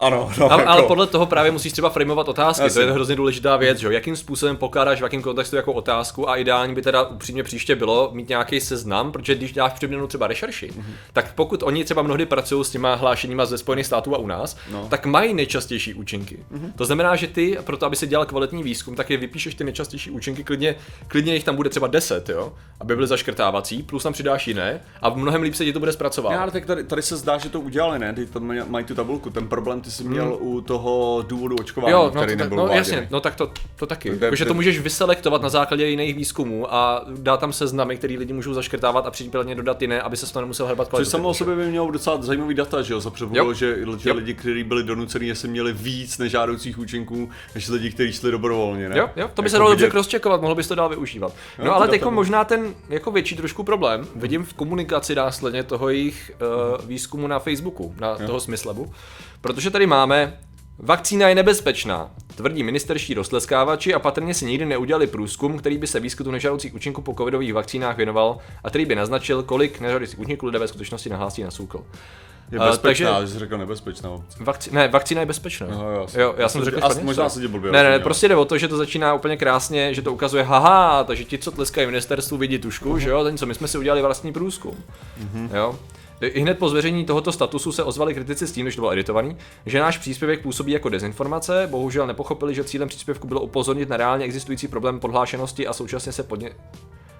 ano, 0.00 0.30
no, 0.38 0.52
Ale, 0.52 0.62
jako, 0.62 0.72
ale 0.72 0.82
podle 0.82 1.06
toho 1.06 1.26
právě 1.26 1.50
musíš 1.50 1.72
třeba 1.72 1.90
frameovat 1.90 2.28
otázky, 2.28 2.62
Jasně. 2.62 2.82
to 2.82 2.86
je 2.86 2.92
hrozně 2.92 3.16
důležitá 3.16 3.56
věc, 3.56 3.78
že? 3.78 3.88
Jakým 3.92 4.16
způsobem 4.16 4.56
pokládáš 4.56 4.98
v 5.00 5.02
jakém 5.02 5.22
kontextu 5.22 5.56
jako 5.56 5.72
otázku 5.72 6.30
a 6.30 6.36
ideální 6.36 6.74
by 6.74 6.82
teda 6.82 7.02
upřímně 7.02 7.42
příště 7.42 7.76
bylo 7.76 8.10
mít 8.12 8.28
nějaký 8.28 8.60
seznam, 8.60 9.12
protože 9.12 9.34
když 9.34 9.52
děláš 9.52 9.72
přiměnou 9.72 10.06
třeba 10.06 10.26
rešerši, 10.26 10.70
Mhm. 10.76 10.92
tak 11.12 11.34
pokud 11.34 11.62
oni 11.62 11.84
třeba 11.84 12.02
mnohdy 12.02 12.26
pracují 12.26 12.64
s 12.64 12.70
těma 12.70 12.94
hlášeníma 12.94 13.46
ze 13.46 13.58
Spojených 13.58 13.86
států 13.86 14.14
a 14.14 14.18
u 14.18 14.26
nás, 14.26 14.56
No. 14.72 14.86
tak 14.90 15.06
mají 15.06 15.34
nejčastější 15.34 15.94
účinky. 15.94 16.38
To 16.76 16.84
znamená, 16.84 17.16
že 17.16 17.26
ty, 17.26 17.58
proto 17.64 17.86
aby 17.86 17.96
si 17.96 18.06
dělal 18.06 18.26
kvalitní 18.26 18.62
výzkum, 18.62 18.94
tak 18.96 19.10
je 19.10 19.16
vypíšeš 19.16 19.54
ty 19.54 19.64
nejčastější 19.64 20.10
účinky, 20.10 20.44
klidně, 20.44 20.74
klidně 21.08 21.34
jich 21.34 21.44
tam 21.44 21.56
bude 21.56 21.70
třeba 21.70 21.86
10, 21.86 22.28
jo? 22.28 22.52
aby 22.80 22.94
byly 22.94 23.06
zaškrtávací, 23.06 23.82
plus 23.82 24.02
tam 24.02 24.12
přidáš 24.12 24.48
jiné 24.48 24.80
a 25.02 25.08
mnohem 25.08 25.42
líp 25.42 25.54
se 25.54 25.64
ti 25.64 25.72
to 25.72 25.78
bude 25.78 25.92
zpracovat. 25.92 26.30
Ne, 26.30 26.38
ale 26.38 26.50
tak 26.50 26.66
tady, 26.66 26.84
tady 26.84 27.02
se 27.02 27.16
zdá, 27.16 27.38
že 27.38 27.48
to 27.48 27.60
udělali, 27.60 27.98
ne? 27.98 28.12
Ty 28.12 28.26
tam 28.26 28.42
mají- 28.46 28.60
mají 28.68 28.84
tu 28.84 28.94
tabulku. 28.94 29.30
Ten 29.30 29.48
problém 29.48 29.80
ty 29.88 29.92
jsi 29.94 30.04
měl 30.04 30.36
u 30.40 30.60
toho 30.60 31.24
důvodu 31.28 31.56
očkování, 31.60 31.92
Jo, 31.92 32.02
no, 32.14 32.20
který 32.20 32.32
to, 32.36 32.38
nebyl 32.44 32.56
no 32.56 32.64
uváděný. 32.64 32.78
jasně, 32.78 33.08
no 33.10 33.20
tak 33.20 33.34
to, 33.34 33.50
to 33.76 33.86
taky. 33.86 34.08
To 34.08 34.14
je- 34.14 34.26
Jakože 34.26 34.44
to- 34.44 34.54
můžeš 34.54 34.78
vyselektovat 34.80 35.42
na 35.42 35.48
základě 35.48 35.86
jiných 35.86 36.14
výzkumů 36.14 36.74
a 36.74 37.04
dát 37.16 37.40
tam 37.40 37.52
seznamy, 37.52 37.96
který 37.96 38.18
lidi 38.18 38.32
můžou 38.32 38.54
zaškrtávat 38.54 39.06
a 39.06 39.10
případně 39.10 39.54
dodat 39.54 39.82
jiné, 39.82 40.02
aby 40.02 40.16
se 40.16 40.32
to 40.32 40.40
nemusel 40.40 40.66
Což 40.76 40.88
kvalitu. 40.88 41.10
samo 41.10 41.28
o 41.28 41.34
sobě 41.34 41.56
by 41.56 41.66
mělo 41.66 41.90
docela 41.90 42.22
zajímavý 42.22 42.54
data, 42.54 42.82
že 42.82 42.92
jo? 42.94 43.00
Za 43.00 43.10
předpokladu, 43.10 43.48
Jo. 43.48 43.54
že, 43.54 43.76
že 43.98 44.08
Jo. 44.08 44.14
lidi, 44.14 44.34
kteří 44.34 44.64
byli 44.64 44.82
donuceni, 44.84 45.26
jestli 45.26 45.48
měli 45.48 45.72
víc 45.72 46.18
nežádoucích 46.18 46.78
účinků, 46.78 47.30
než 47.54 47.68
lidi, 47.68 47.90
kteří 47.90 48.12
šli 48.12 48.30
dobrovolně, 48.30 48.88
ne? 48.88 48.98
Jo, 48.98 49.10
jo, 49.16 49.30
to 49.34 49.42
by 49.42 49.46
Jako 49.46 49.50
se 49.50 49.58
dalo 49.58 49.70
dobře 49.70 49.84
vidět- 49.86 49.90
crosscheckovat, 49.90 50.42
mohl 50.42 50.54
bys 50.54 50.68
to 50.68 50.74
dál 50.74 50.88
využívat. 50.88 51.32
No 51.58 51.64
Jo, 51.64 51.72
ale 51.72 51.88
teď 51.88 52.04
možná 52.04 52.44
ten 52.44 52.74
jako 52.88 53.10
větší 53.10 53.36
trošku 53.36 53.62
problém 53.62 54.06
vidím 54.16 54.44
v 54.44 54.54
komunikaci 54.54 55.14
následně 55.14 55.62
toho 55.62 55.88
jejich 55.88 56.32
uh, 56.80 56.86
výzkumu 56.86 57.26
na 57.26 57.38
Facebooku, 57.38 57.94
na 58.00 58.16
toho 58.16 58.40
Smyslebu, 58.40 58.92
protože 59.40 59.70
tady 59.78 59.86
máme 59.86 60.38
Vakcína 60.78 61.28
je 61.28 61.34
nebezpečná, 61.34 62.10
tvrdí 62.34 62.62
ministerští 62.62 63.14
roztleskávači 63.14 63.94
a 63.94 63.98
patrně 63.98 64.34
si 64.34 64.44
nikdy 64.46 64.66
neudělali 64.66 65.06
průzkum, 65.06 65.58
který 65.58 65.78
by 65.78 65.86
se 65.86 66.00
výskytu 66.00 66.30
nežádoucích 66.30 66.74
účinků 66.74 67.02
po 67.02 67.14
covidových 67.14 67.54
vakcínách 67.54 67.96
věnoval 67.96 68.38
a 68.64 68.68
který 68.68 68.84
by 68.84 68.94
naznačil, 68.94 69.42
kolik 69.42 69.80
nežádoucích 69.80 70.18
účinků 70.18 70.46
lidé 70.46 70.58
ve 70.58 70.68
skutečnosti 70.68 71.10
nahlásí 71.10 71.42
na 71.42 71.50
SÚKL. 71.50 71.84
Je 72.52 72.58
Uh, 72.58 72.66
bezpečná, 72.66 73.12
takže 73.14 73.26
že 73.26 73.32
jsi 73.32 73.38
řekl 73.38 73.58
nebezpečná 73.58 74.10
vakci- 74.40 74.72
ne, 74.72 74.88
vakcína 74.88 75.20
je 75.20 75.26
bezpečná. 75.26 75.66
No, 75.70 75.90
jo, 75.90 76.06
jo, 76.14 76.34
já 76.38 76.48
jsem 76.48 76.64
řekl 76.64 76.78
špatně, 76.78 77.04
možná 77.04 77.28
se 77.28 77.40
tě 77.40 77.48
blbě 77.48 77.72
Ne, 77.72 77.82
ne, 77.82 77.90
ne, 77.90 77.98
prostě 77.98 78.28
jde 78.28 78.36
o 78.36 78.44
to, 78.44 78.58
že 78.58 78.68
to 78.68 78.76
začíná 78.76 79.14
úplně 79.14 79.36
krásně, 79.36 79.94
že 79.94 80.02
to 80.02 80.12
ukazuje, 80.12 80.42
haha, 80.42 81.04
takže 81.04 81.24
ti, 81.24 81.38
co 81.38 81.50
tleskají 81.50 81.86
ministerstvu, 81.86 82.36
vidí 82.36 82.58
tušku, 82.58 82.88
Mhm. 82.90 83.00
že 83.00 83.10
jo, 83.10 83.24
ten 83.24 83.38
co, 83.38 83.46
my 83.46 83.54
jsme 83.54 83.68
si 83.68 83.78
udělali 83.78 84.02
vlastní 84.02 84.32
průzkum. 84.32 84.74
Jo. 85.54 85.78
I 86.20 86.40
hned 86.40 86.58
po 86.58 86.68
zveřejnění 86.68 87.04
tohoto 87.04 87.32
statusu 87.32 87.72
se 87.72 87.84
ozvali 87.84 88.14
kritici 88.14 88.46
s 88.46 88.52
tím, 88.52 88.66
když 88.66 88.76
to 88.76 88.82
bylo 88.82 88.92
editovaný, 88.92 89.36
že 89.66 89.78
náš 89.80 89.98
příspěvek 89.98 90.42
působí 90.42 90.72
jako 90.72 90.88
dezinformace, 90.88 91.68
bohužel 91.70 92.06
nepochopili, 92.06 92.54
že 92.54 92.64
cílem 92.64 92.88
příspěvku 92.88 93.26
bylo 93.26 93.40
upozornit 93.40 93.88
na 93.88 93.96
reálně 93.96 94.24
existující 94.24 94.68
problém 94.68 95.00
podhlášenosti 95.00 95.66
a 95.66 95.72
současně 95.72 96.12
se 96.12 96.22
podně, 96.22 96.50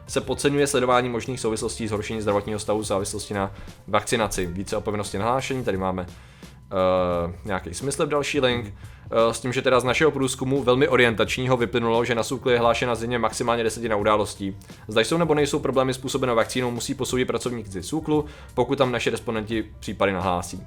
se 0.07 0.21
podceňuje 0.21 0.67
sledování 0.67 1.09
možných 1.09 1.41
souvislostí 1.41 1.89
zhoršení 1.89 2.21
zdravotního 2.21 2.59
stavu 2.59 2.81
v 2.81 2.85
závislosti 2.85 3.35
na 3.35 3.55
vakcinaci. 3.87 4.47
Více 4.47 4.77
o 4.77 4.81
povinnosti 4.81 5.19
nahlášení, 5.19 5.65
tady 5.65 5.77
máme 5.77 6.03
uh, 6.03 7.35
nějaký 7.45 7.75
smysl 7.75 8.07
další 8.07 8.41
link. 8.41 8.75
Uh, 9.13 9.33
s 9.33 9.41
tím, 9.41 9.53
že 9.53 9.63
teda 9.63 9.81
z 9.81 9.85
našeho 9.85 10.11
průzkumu 10.11 10.63
velmi 10.63 10.89
orientačního 10.89 11.57
vyplynulo, 11.57 12.05
že 12.05 12.15
na 12.15 12.23
SÚKLu 12.23 12.51
je 12.51 12.59
hlášena 12.59 12.95
denně 12.95 13.19
maximálně 13.19 13.65
desetina 13.65 13.97
událostí. 13.97 14.57
Zda 14.89 15.01
jsou 15.01 15.17
nebo 15.17 15.35
nejsou 15.35 15.59
problémy 15.59 15.95
způsobené 15.95 16.35
vakcínou, 16.35 16.71
musí 16.71 16.95
posoudit 16.95 17.25
pracovníci 17.25 17.83
SÚKLu, 17.83 18.25
pokud 18.55 18.79
tam 18.79 18.93
naše 18.93 19.11
respondenti 19.11 19.65
případy 19.81 20.13
nahlásí. 20.13 20.63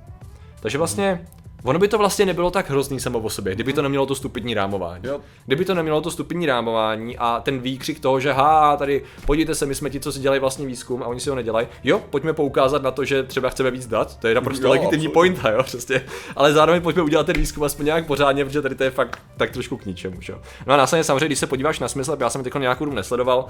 Takže 0.59 0.77
vlastně, 0.77 1.27
ono 1.63 1.79
by 1.79 1.87
to 1.87 1.97
vlastně 1.97 2.25
nebylo 2.25 2.51
tak 2.51 2.69
hrozný 2.69 2.99
samo 2.99 3.19
o 3.19 3.29
sobě, 3.29 3.55
kdyby 3.55 3.73
to 3.73 3.81
nemělo 3.81 4.05
to 4.05 4.15
stupidní 4.15 4.53
rámování. 4.53 5.03
Jo. 5.07 5.19
Kdyby 5.45 5.65
to 5.65 5.73
nemělo 5.73 6.01
to 6.01 6.11
stupidní 6.11 6.45
rámování 6.45 7.17
a 7.17 7.41
ten 7.43 7.59
výkřik 7.59 7.99
toho, 7.99 8.19
že 8.19 8.33
ha, 8.33 8.77
tady 8.77 9.03
podívejte 9.25 9.55
se, 9.55 9.65
my 9.65 9.75
jsme 9.75 9.89
ti, 9.89 9.99
co 9.99 10.11
si 10.11 10.19
dělají 10.19 10.41
vlastní 10.41 10.65
výzkum 10.65 11.03
a 11.03 11.07
oni 11.07 11.19
si 11.19 11.29
ho 11.29 11.35
nedělají. 11.35 11.67
Jo, 11.83 12.01
pojďme 12.09 12.33
poukázat 12.33 12.83
na 12.83 12.91
to, 12.91 13.05
že 13.05 13.23
třeba 13.23 13.49
chceme 13.49 13.71
víc 13.71 13.87
dat, 13.87 14.19
to 14.19 14.27
je 14.27 14.35
naprosto 14.35 14.65
Jo, 14.65 14.71
legitimní 14.71 15.07
absolutně. 15.07 15.13
pointa, 15.13 15.49
jo, 15.49 15.63
přesně. 15.63 16.01
Ale 16.35 16.53
zároveň 16.53 16.81
pojďme 16.81 17.01
udělat 17.01 17.25
ten 17.25 17.37
výzkum 17.37 17.63
aspoň 17.63 17.85
nějak 17.85 18.05
pořádně, 18.07 18.45
protože 18.45 18.61
tady 18.61 18.75
to 18.75 18.83
je 18.83 18.91
fakt 18.91 19.19
tak 19.37 19.51
trošku 19.51 19.77
k 19.77 19.85
ničemu, 19.85 20.17
jo. 20.29 20.41
No 20.67 20.73
a 20.73 20.77
následně 20.77 21.03
samozřejmě, 21.03 21.25
když 21.25 21.39
se 21.39 21.47
podíváš 21.47 21.79
na 21.79 21.87
smysl, 21.87 22.17
já 22.19 22.29
jsem 22.29 22.43
teď 22.43 22.53
nějakou 22.55 22.85
dobu 22.85 22.95
nesledoval, 22.95 23.45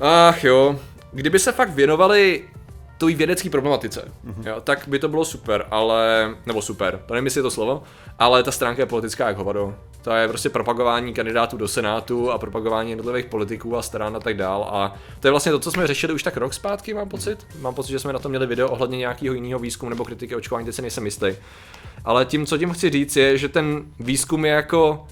Ach 0.00 0.44
jo, 0.44 0.78
kdyby 1.12 1.38
se 1.38 1.52
fakt 1.52 1.70
věnovali 1.70 2.42
tvojí 2.98 3.14
vědecké 3.14 3.50
problematice, 3.50 4.12
mm-hmm. 4.26 4.48
jo, 4.48 4.60
tak 4.60 4.88
by 4.88 4.98
to 4.98 5.08
bylo 5.08 5.24
super, 5.24 5.66
ale, 5.70 6.30
nebo 6.46 6.62
super, 6.62 7.00
to 7.06 7.14
nevím, 7.14 7.26
jestli 7.26 7.38
je 7.38 7.42
to 7.42 7.50
slovo, 7.50 7.82
ale 8.18 8.42
ta 8.42 8.52
stránka 8.52 8.82
je 8.82 8.86
politická 8.86 9.28
jak 9.28 9.36
hovado. 9.36 9.74
To 10.02 10.10
je 10.10 10.28
prostě 10.28 10.48
propagování 10.48 11.14
kandidátů 11.14 11.56
do 11.56 11.68
Senátu 11.68 12.30
a 12.30 12.38
propagování 12.38 12.90
jednotlivých 12.90 13.26
politiků 13.26 13.76
a 13.76 13.82
stran 13.82 14.16
a 14.16 14.20
tak 14.20 14.36
dál. 14.36 14.68
A 14.70 14.94
to 15.20 15.26
je 15.26 15.30
vlastně 15.30 15.52
to, 15.52 15.58
co 15.58 15.70
jsme 15.70 15.86
řešili 15.86 16.12
už 16.12 16.22
tak 16.22 16.36
rok 16.36 16.54
zpátky, 16.54 16.94
mám 16.94 17.08
pocit. 17.08 17.46
Mám 17.60 17.74
pocit, 17.74 17.92
že 17.92 17.98
jsme 17.98 18.12
na 18.12 18.18
to 18.18 18.28
měli 18.28 18.46
video 18.46 18.68
ohledně 18.68 18.98
nějakého 18.98 19.34
jiného 19.34 19.60
výzkumu 19.60 19.90
nebo 19.90 20.04
kritiky 20.04 20.36
očkování, 20.36 20.66
teď 20.66 20.74
si 20.74 20.82
nejsem 20.82 21.04
jistý. 21.04 21.26
Ale 22.04 22.24
tím, 22.24 22.46
co 22.46 22.58
tím 22.58 22.70
chci 22.70 22.90
říct, 22.90 23.16
je, 23.16 23.38
že 23.38 23.48
ten 23.48 23.82
výzkum 24.00 24.44
je 24.44 24.52
jako, 24.52 25.06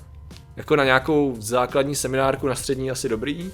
jako 0.57 0.77
na 0.77 0.85
nějakou 0.85 1.37
základní 1.39 1.95
seminárku 1.95 2.49
na 2.49 2.55
střední 2.55 2.91
asi 2.91 3.09
dobrý, 3.09 3.51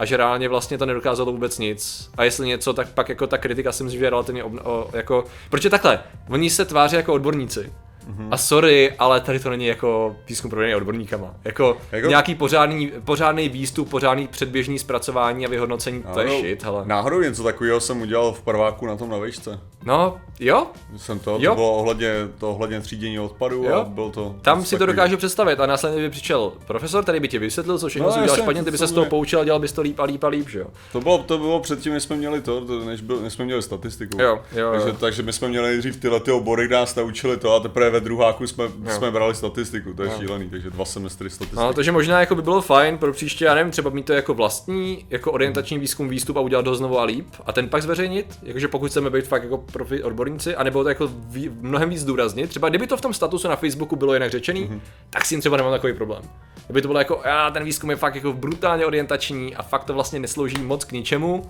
a 0.00 0.04
že 0.04 0.16
reálně 0.16 0.48
vlastně 0.48 0.78
to 0.78 0.86
nedokázalo 0.86 1.32
vůbec 1.32 1.58
nic. 1.58 2.10
A 2.16 2.24
jestli 2.24 2.48
něco, 2.48 2.72
tak 2.72 2.88
pak 2.88 3.08
jako 3.08 3.26
ta 3.26 3.38
kritika 3.38 3.72
si 3.72 3.84
myslím, 3.84 3.98
že 3.98 4.06
je 4.06 4.10
relativně 4.10 4.44
obn- 4.44 4.60
o, 4.64 4.90
jako, 4.92 5.24
protože 5.50 5.70
takhle, 5.70 6.02
oni 6.28 6.50
se 6.50 6.64
tváří 6.64 6.96
jako 6.96 7.12
odborníci. 7.14 7.72
Mm-hmm. 8.08 8.28
A 8.30 8.36
sorry, 8.36 8.92
ale 8.98 9.20
tady 9.20 9.40
to 9.40 9.50
není 9.50 9.66
jako 9.66 10.16
výzkum 10.28 10.50
provedený 10.50 10.74
odborníkama. 10.74 11.34
Jako, 11.44 11.76
Jako- 11.92 12.08
nějaký 12.08 12.34
pořádný, 12.34 12.92
pořádný 13.04 13.48
výstup, 13.48 13.90
pořádný 13.90 14.26
předběžný 14.26 14.78
zpracování 14.78 15.46
a 15.46 15.48
vyhodnocení, 15.48 16.04
to 16.14 16.20
je 16.20 16.28
shit, 16.40 16.62
hele. 16.64 16.82
Náhodou 16.86 17.20
něco 17.20 17.42
takového 17.42 17.80
jsem 17.80 18.00
udělal 18.02 18.32
v 18.32 18.42
prváku 18.42 18.86
na 18.86 18.96
tom 18.96 19.10
na 19.10 19.18
vejšce. 19.18 19.60
No, 19.84 20.20
jo, 20.40 20.66
Jsem 20.96 21.18
to, 21.18 21.36
Jo. 21.40 21.50
to 21.50 21.54
bylo 21.54 21.72
ohledně, 21.76 22.12
to 22.38 22.50
ohledně 22.50 22.80
třídění 22.80 23.18
odpadů 23.20 23.64
Jo. 23.64 23.74
a 23.74 23.84
byl 23.84 24.10
to... 24.10 24.34
tam 24.42 24.64
si 24.64 24.70
to 24.70 24.76
takového. 24.76 24.92
dokážu 24.96 25.16
představit 25.16 25.60
a 25.60 25.66
následně 25.66 25.98
by 26.02 26.10
přišel 26.10 26.52
profesor, 26.66 27.02
který 27.02 27.20
by 27.20 27.28
ti 27.28 27.38
vysvětlil, 27.38 27.78
co 27.78 27.88
všechno 27.88 28.06
No, 28.06 28.12
jsi 28.12 28.18
udělal 28.20 28.36
špatně, 28.38 28.64
ty 28.64 28.70
by 28.70 28.78
se 28.78 28.86
z 28.86 28.92
toho 28.92 29.06
poučil 29.06 29.40
a 29.40 29.44
dělal 29.44 29.60
bys 29.60 29.72
to 29.72 29.82
líp 29.82 30.00
a 30.00 30.04
líp 30.04 30.24
a 30.24 30.28
líp, 30.28 30.48
že 30.48 30.58
jo. 30.58 30.66
To 30.92 31.00
bylo, 31.00 31.18
to 31.18 31.38
bylo 31.38 31.60
předtím, 31.60 31.92
než 31.92 32.02
jsme 32.02 32.16
měli 32.16 32.40
to, 32.40 32.60
to 32.66 32.84
než, 32.84 33.00
byl, 33.00 33.20
než 33.20 33.32
jsme 33.32 33.44
měli 33.44 33.62
statistiku. 33.62 34.22
Jo, 34.22 34.40
jo, 34.52 34.72
jo. 34.72 34.80
takže, 34.80 34.98
takže 34.98 35.22
my 35.22 35.32
jsme 35.32 35.48
měli 35.48 35.68
nejdřív 35.68 35.96
tyhle 36.00 36.20
ty 36.20 36.30
obory, 36.30 36.66
kde 36.66 36.76
nás 36.76 36.94
naučili 36.94 37.36
to 37.36 37.54
a 37.54 37.60
teprve 37.60 37.89
ve 37.90 38.00
druháku 38.00 38.46
jsme, 38.46 38.64
jsme 38.88 39.10
brali 39.10 39.34
statistiku, 39.34 39.94
to 39.94 40.02
je 40.02 40.10
šílený, 40.18 40.50
takže 40.50 40.70
dva 40.70 40.84
semestry 40.84 41.30
statistiky. 41.30 41.56
No, 41.56 41.72
takže 41.72 41.92
možná 41.92 42.20
jako 42.20 42.34
by 42.34 42.42
bylo 42.42 42.62
fajn 42.62 42.98
pro 42.98 43.12
příště, 43.12 43.44
já 43.44 43.54
nevím, 43.54 43.70
třeba 43.72 43.90
mít 43.90 44.06
to 44.06 44.12
jako 44.12 44.34
vlastní, 44.34 45.06
jako 45.10 45.32
orientační 45.32 45.78
výzkum, 45.78 46.08
výstup 46.08 46.36
a 46.36 46.40
udělat 46.40 46.66
ho 46.66 46.74
znovu 46.74 46.98
a 46.98 47.04
líp 47.04 47.26
a 47.46 47.52
ten 47.52 47.68
pak 47.68 47.82
zveřejnit, 47.82 48.38
jakože 48.42 48.68
pokud 48.68 48.90
chceme 48.90 49.10
být 49.10 49.26
fakt 49.26 49.42
jako 49.42 49.58
profi 49.58 50.02
odborníci, 50.02 50.56
anebo 50.56 50.82
to 50.82 50.88
jako 50.88 51.10
ví, 51.12 51.50
mnohem 51.60 51.90
víc 51.90 52.00
zdůraznit. 52.00 52.50
Třeba 52.50 52.68
kdyby 52.68 52.86
to 52.86 52.96
v 52.96 53.00
tom 53.00 53.14
statusu 53.14 53.48
na 53.48 53.56
Facebooku 53.56 53.96
bylo 53.96 54.14
jinak 54.14 54.30
řečený, 54.30 54.64
mm-hmm. 54.64 54.80
tak 55.10 55.24
s 55.24 55.28
tím 55.28 55.40
třeba 55.40 55.56
nemám 55.56 55.72
takový 55.72 55.92
problém. 55.92 56.22
Kdyby 56.66 56.82
to 56.82 56.88
bylo 56.88 56.98
jako, 56.98 57.20
já 57.24 57.50
ten 57.50 57.64
výzkum 57.64 57.90
je 57.90 57.96
fakt 57.96 58.14
jako 58.14 58.32
brutálně 58.32 58.86
orientační 58.86 59.56
a 59.56 59.62
fakt 59.62 59.84
to 59.84 59.94
vlastně 59.94 60.18
neslouží 60.18 60.62
moc 60.62 60.84
k 60.84 60.92
ničemu, 60.92 61.46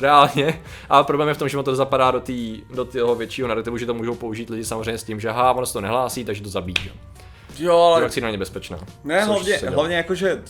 reálně. 0.00 0.60
A 0.88 1.02
problém 1.02 1.28
je 1.28 1.34
v 1.34 1.38
tom, 1.38 1.48
že 1.48 1.56
ono 1.56 1.62
to 1.64 1.76
zapadá 1.76 2.10
do, 2.10 2.20
tý, 2.20 2.62
do 2.74 2.84
toho 2.84 3.14
většího 3.14 3.48
narrativu, 3.48 3.78
že 3.78 3.86
to 3.86 3.94
můžou 3.94 4.14
použít 4.14 4.50
lidi 4.50 4.64
samozřejmě 4.64 4.98
s 4.98 5.04
tím, 5.04 5.20
že 5.20 5.30
ha, 5.30 5.52
ono 5.52 5.66
se 5.66 5.72
to 5.72 5.80
nehlásí, 5.80 6.24
takže 6.24 6.42
to 6.42 6.48
zabíjí. 6.48 6.74
že? 6.82 6.90
Jo, 7.58 7.70
To 7.72 7.82
ale 7.92 8.02
vakcína 8.02 8.26
není 8.26 8.38
bezpečná. 8.38 8.78
Ne, 9.04 9.18
Což 9.20 9.26
hlavně, 9.28 9.56
hlavně 9.56 9.96
jako, 9.96 10.14
že, 10.14 10.42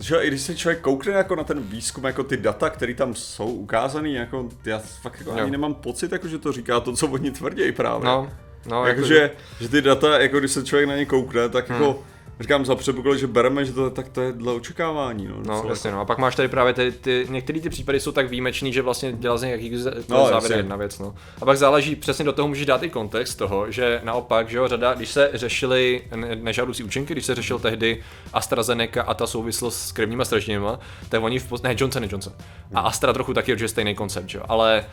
že 0.00 0.16
i 0.16 0.28
když 0.28 0.40
se 0.40 0.56
člověk 0.56 0.80
koukne 0.80 1.12
jako 1.12 1.36
na 1.36 1.44
ten 1.44 1.62
výzkum, 1.62 2.04
jako 2.04 2.22
ty 2.24 2.36
data, 2.36 2.70
které 2.70 2.94
tam 2.94 3.14
jsou 3.14 3.46
ukázané, 3.46 4.10
jako 4.10 4.48
já 4.64 4.78
fakt 5.02 5.18
jako 5.18 5.30
Jo. 5.30 5.36
ani 5.42 5.50
nemám 5.50 5.74
pocit, 5.74 6.12
jako, 6.12 6.28
že 6.28 6.38
to 6.38 6.52
říká 6.52 6.80
to, 6.80 6.92
co 6.92 7.06
oni 7.06 7.30
tvrdí 7.30 7.72
právě. 7.72 8.06
No, 8.06 8.30
no, 8.66 8.86
Jakože, 8.86 9.30
že 9.60 9.68
ty 9.68 9.82
data, 9.82 10.18
jako 10.18 10.38
když 10.38 10.50
se 10.50 10.64
člověk 10.64 10.88
na 10.88 10.96
ně 10.96 11.06
koukne, 11.06 11.48
tak 11.48 11.68
jako, 11.68 12.02
říkám 12.40 12.64
za 12.64 12.74
předpoklad, 12.74 13.16
že 13.16 13.26
bereme, 13.26 13.64
že 13.64 13.72
to 13.72 13.90
tak 13.90 14.08
to 14.08 14.20
je 14.20 14.32
dle 14.32 14.52
očekávání. 14.52 15.26
No, 15.26 15.34
No, 15.46 15.64
jasně, 15.68 15.90
no. 15.90 16.00
A 16.00 16.04
pak 16.04 16.18
máš 16.18 16.36
tady 16.36 16.48
právě 16.48 16.72
ty, 16.72 16.92
ty 16.92 17.26
některé 17.30 17.60
ty 17.60 17.68
případy 17.68 18.00
jsou 18.00 18.12
tak 18.12 18.28
výjimečný, 18.30 18.72
že 18.72 18.82
vlastně 18.82 19.12
dělá 19.12 19.36
z 19.36 19.42
jaký 19.48 19.70
No, 20.08 20.28
závěr 20.28 20.52
jedna 20.56 20.76
věc, 20.76 20.98
no. 20.98 21.14
A 21.42 21.44
pak 21.44 21.56
záleží, 21.58 21.96
přesně 21.96 22.24
do 22.24 22.32
toho 22.32 22.48
můžeš 22.48 22.66
dát 22.66 22.82
i 22.82 22.90
kontext 22.90 23.38
toho, 23.38 23.70
že 23.70 24.00
naopak, 24.04 24.50
že 24.50 24.56
jo, 24.58 24.68
řada, 24.68 24.94
když 24.94 25.08
se 25.08 25.30
řešili 25.34 26.02
ne- 26.16 26.36
nežádoucí 26.36 26.82
účinky, 26.84 27.14
když 27.14 27.26
se 27.26 27.34
řešil 27.34 27.58
tehdy 27.58 28.02
AstraZeneca 28.32 29.02
a 29.02 29.14
ta 29.14 29.26
souvislost 29.26 29.80
s 29.80 29.92
krevníma 29.92 30.24
stražněma, 30.24 30.78
tak 31.08 31.22
oni 31.22 31.38
v 31.38 31.48
pod... 31.48 31.62
ne, 31.62 31.74
Johnson, 31.78 32.02
ne 32.02 32.08
Johnson. 32.10 32.32
A 32.74 32.80
Astra 32.80 33.12
trochu 33.12 33.34
taky, 33.34 33.58
že 33.58 33.64
je 33.64 33.68
stejný 33.68 33.94
koncept, 33.94 34.28
že 34.28 34.38
jo. 34.38 34.44
Ale 34.48 34.84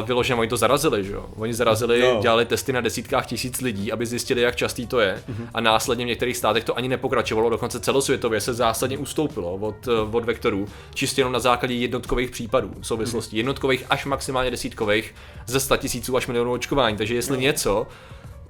uh, 0.00 0.06
vyloženě 0.06 0.40
oni 0.40 0.48
to 0.48 0.56
zarazili, 0.56 1.04
že 1.04 1.12
jo. 1.12 1.26
Oni 1.36 1.54
zarazili, 1.54 2.00
Jo. 2.00 2.18
dělali 2.22 2.44
testy 2.44 2.72
na 2.72 2.80
desítkách 2.80 3.26
tisíc 3.26 3.60
lidí, 3.60 3.92
aby 3.92 4.06
zjistili, 4.06 4.40
jak 4.40 4.56
častý 4.56 4.86
to 4.86 5.00
je. 5.00 5.22
A 5.54 5.60
následně 5.60 6.04
v 6.04 6.08
některých 6.08 6.36
státech 6.36 6.64
to 6.64 6.76
ani 6.78 6.88
nepokračovalo, 6.88 7.50
dokonce 7.50 7.80
celosvětově 7.80 8.40
se 8.40 8.54
zásadně 8.54 8.98
ustoupilo 8.98 9.52
od, 9.54 9.88
eh, 9.88 10.16
od 10.16 10.24
vektorů, 10.24 10.66
čistě 10.94 11.20
jenom 11.20 11.32
na 11.32 11.38
základě 11.38 11.74
jednotkových 11.74 12.30
případů 12.30 12.70
souvislostí, 12.82 13.36
jednotkových 13.36 13.84
až 13.90 14.04
maximálně 14.04 14.50
desítkových, 14.50 15.14
ze 15.46 15.60
100 15.60 15.76
tisíců 15.76 16.16
až 16.16 16.26
milionů 16.26 16.52
očkování. 16.52 16.96
Takže 16.96 17.14
jestli 17.14 17.38
něco, 17.38 17.86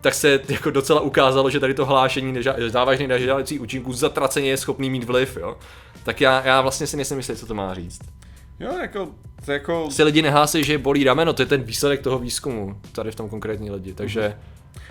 tak 0.00 0.14
se 0.14 0.40
jako 0.48 0.70
docela 0.70 1.00
ukázalo, 1.00 1.50
že 1.50 1.61
tady 1.61 1.74
to 1.74 1.87
hlášení 1.87 2.33
neža- 2.35 2.68
závažných 2.70 3.09
nežádoucích 3.09 3.61
účinků 3.61 3.92
zatraceně 3.92 4.50
je 4.50 4.57
schopný 4.57 4.90
mít 4.90 5.04
vliv, 5.04 5.37
jo. 5.40 5.57
Tak 6.04 6.20
já, 6.20 6.42
já 6.46 6.61
vlastně 6.61 6.87
si 6.87 6.96
nejsem 6.96 7.18
jistý, 7.18 7.37
co 7.37 7.46
to 7.46 7.54
má 7.54 7.74
říct. 7.74 8.00
Jo, 8.60 8.78
jako, 8.82 9.08
to 9.44 9.52
jako, 9.52 9.90
Si 9.90 10.02
lidi 10.02 10.22
nehlásí, 10.22 10.64
že 10.64 10.78
bolí 10.78 11.04
rameno, 11.04 11.32
to 11.32 11.42
je 11.42 11.46
ten 11.46 11.62
výsledek 11.62 12.02
toho 12.02 12.18
výzkumu, 12.18 12.80
tady 12.92 13.10
v 13.10 13.14
tom 13.14 13.28
konkrétní 13.28 13.70
lidi, 13.70 13.92
takže... 13.92 14.36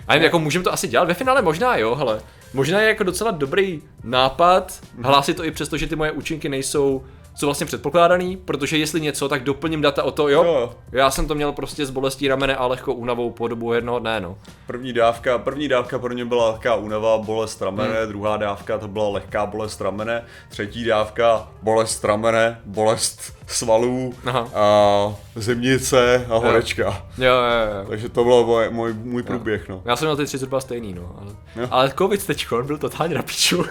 A 0.06 0.12
nevím, 0.12 0.24
jako 0.24 0.38
můžeme 0.38 0.64
to 0.64 0.72
asi 0.72 0.88
dělat, 0.88 1.08
ve 1.08 1.14
finále 1.14 1.42
možná 1.42 1.76
jo, 1.76 1.94
hele. 1.94 2.20
Možná 2.54 2.80
je 2.80 2.88
jako 2.88 3.04
docela 3.04 3.30
dobrý 3.30 3.82
nápad, 4.04 4.80
hlásit 5.02 5.34
to 5.34 5.44
i 5.44 5.50
přesto, 5.50 5.76
že 5.76 5.86
ty 5.86 5.96
moje 5.96 6.12
účinky 6.12 6.48
nejsou 6.48 7.04
jsou 7.38 7.46
vlastně 7.46 7.66
předpokládaný, 7.66 8.36
protože 8.36 8.78
jestli 8.78 9.00
něco, 9.00 9.28
tak 9.28 9.42
doplním 9.44 9.80
data 9.82 10.02
o 10.02 10.10
to, 10.10 10.28
jo, 10.28 10.44
Jo. 10.44 10.74
já 10.92 11.10
jsem 11.10 11.28
to 11.28 11.34
měl 11.34 11.52
prostě 11.52 11.86
s 11.86 11.90
bolestí 11.90 12.28
ramene 12.28 12.56
a 12.56 12.66
lehkou 12.66 12.92
únavou 12.92 13.30
po 13.30 13.48
dobu 13.48 13.72
jednoho 13.72 13.98
dne, 13.98 14.20
no. 14.20 14.38
první 14.66 14.92
dávka, 14.92 15.38
první 15.38 15.68
dávka 15.68 15.98
pro 15.98 16.12
ně 16.12 16.24
byla 16.24 16.50
lehká 16.50 16.74
únava, 16.74 17.18
bolest 17.18 17.62
ramene, 17.62 17.94
Hmm. 18.00 18.08
druhá 18.08 18.36
dávka 18.36 18.78
to 18.78 18.88
byla 18.88 19.08
lehká 19.08 19.46
bolest 19.46 19.80
ramene, 19.80 20.24
třetí 20.48 20.84
dávka 20.84 21.48
bolest 21.62 22.04
ramene, 22.04 22.60
bolest 22.64 23.20
svalů, 23.46 24.14
Aha. 24.26 24.48
a 24.54 25.14
zimnice 25.34 26.26
a 26.30 26.36
horečka. 26.36 26.84
Jo, 27.18 27.24
jo, 27.34 27.78
jo. 27.80 27.88
Takže 27.88 28.08
to 28.08 28.24
byl 28.24 28.44
můj, 28.46 28.68
můj, 28.70 28.92
můj 28.94 29.22
průběh, 29.22 29.68
no. 29.68 29.82
Já 29.84 29.96
jsem 29.96 30.06
měl 30.08 30.16
ty 30.16 30.24
tři 30.24 30.38
zhruba 30.38 30.60
stejný, 30.60 30.94
no. 30.94 31.16
Ale, 31.20 31.32
Jo. 31.56 31.68
ale 31.70 31.92
covid 31.98 32.26
teďkon 32.26 32.66
byl 32.66 32.78
totálně 32.78 33.14
na 33.14 33.22
piču. 33.22 33.64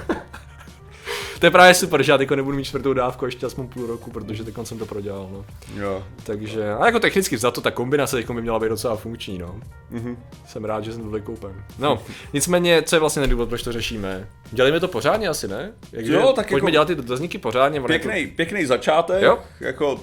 To 1.40 1.46
je 1.46 1.52
právě 1.52 1.74
super, 1.74 2.04
že 2.04 2.12
já 2.12 2.18
teďko 2.18 2.36
nebudu 2.36 2.58
mít 2.58 2.64
čtvrtou 2.64 2.94
dávku 2.94 3.26
ještě 3.26 3.46
aspoň 3.46 3.68
půl 3.68 3.88
roku, 3.88 4.12
protože 4.12 4.44
teď 4.44 4.56
jsem 4.64 4.80
to 4.80 4.86
prodělal, 4.86 5.30
no. 5.32 5.46
Jo. 5.82 6.04
Takže, 6.24 6.74
a 6.74 6.86
jako 6.86 7.00
technicky 7.00 7.38
za 7.38 7.52
to 7.52 7.62
ta 7.62 7.72
kombinace 7.72 8.16
teď 8.16 8.30
by 8.32 8.42
měla 8.42 8.60
být 8.60 8.70
docela 8.70 8.96
funkční, 8.96 9.38
no. 9.38 9.56
Mhm. 9.90 10.18
Jsem 10.48 10.66
rád, 10.66 10.84
že 10.84 10.94
jsem 10.94 11.04
to 11.04 11.10
vykoupen. 11.10 11.64
No, 11.80 12.02
nicméně, 12.34 12.82
co 12.84 12.96
je 12.96 13.00
vlastně 13.00 13.20
ten 13.22 13.30
důvod, 13.30 13.50
proč 13.50 13.64
to 13.64 13.72
řešíme? 13.72 14.28
Dělejme 14.52 14.80
to 14.80 14.88
pořádně 14.88 15.28
asi, 15.28 15.48
ne? 15.48 15.72
Jak, 15.92 16.06
Jo, 16.06 16.34
tak 16.36 16.50
pojďme 16.50 16.68
jako- 16.68 16.72
dělat 16.72 16.86
ty 16.88 16.96
dotazníky 16.96 17.38
pořádně. 17.38 17.82
Pěkný, 17.82 18.28
pěkný 18.28 18.66
začátek, 18.66 19.22
Jo. 19.24 19.40
jako 19.60 20.00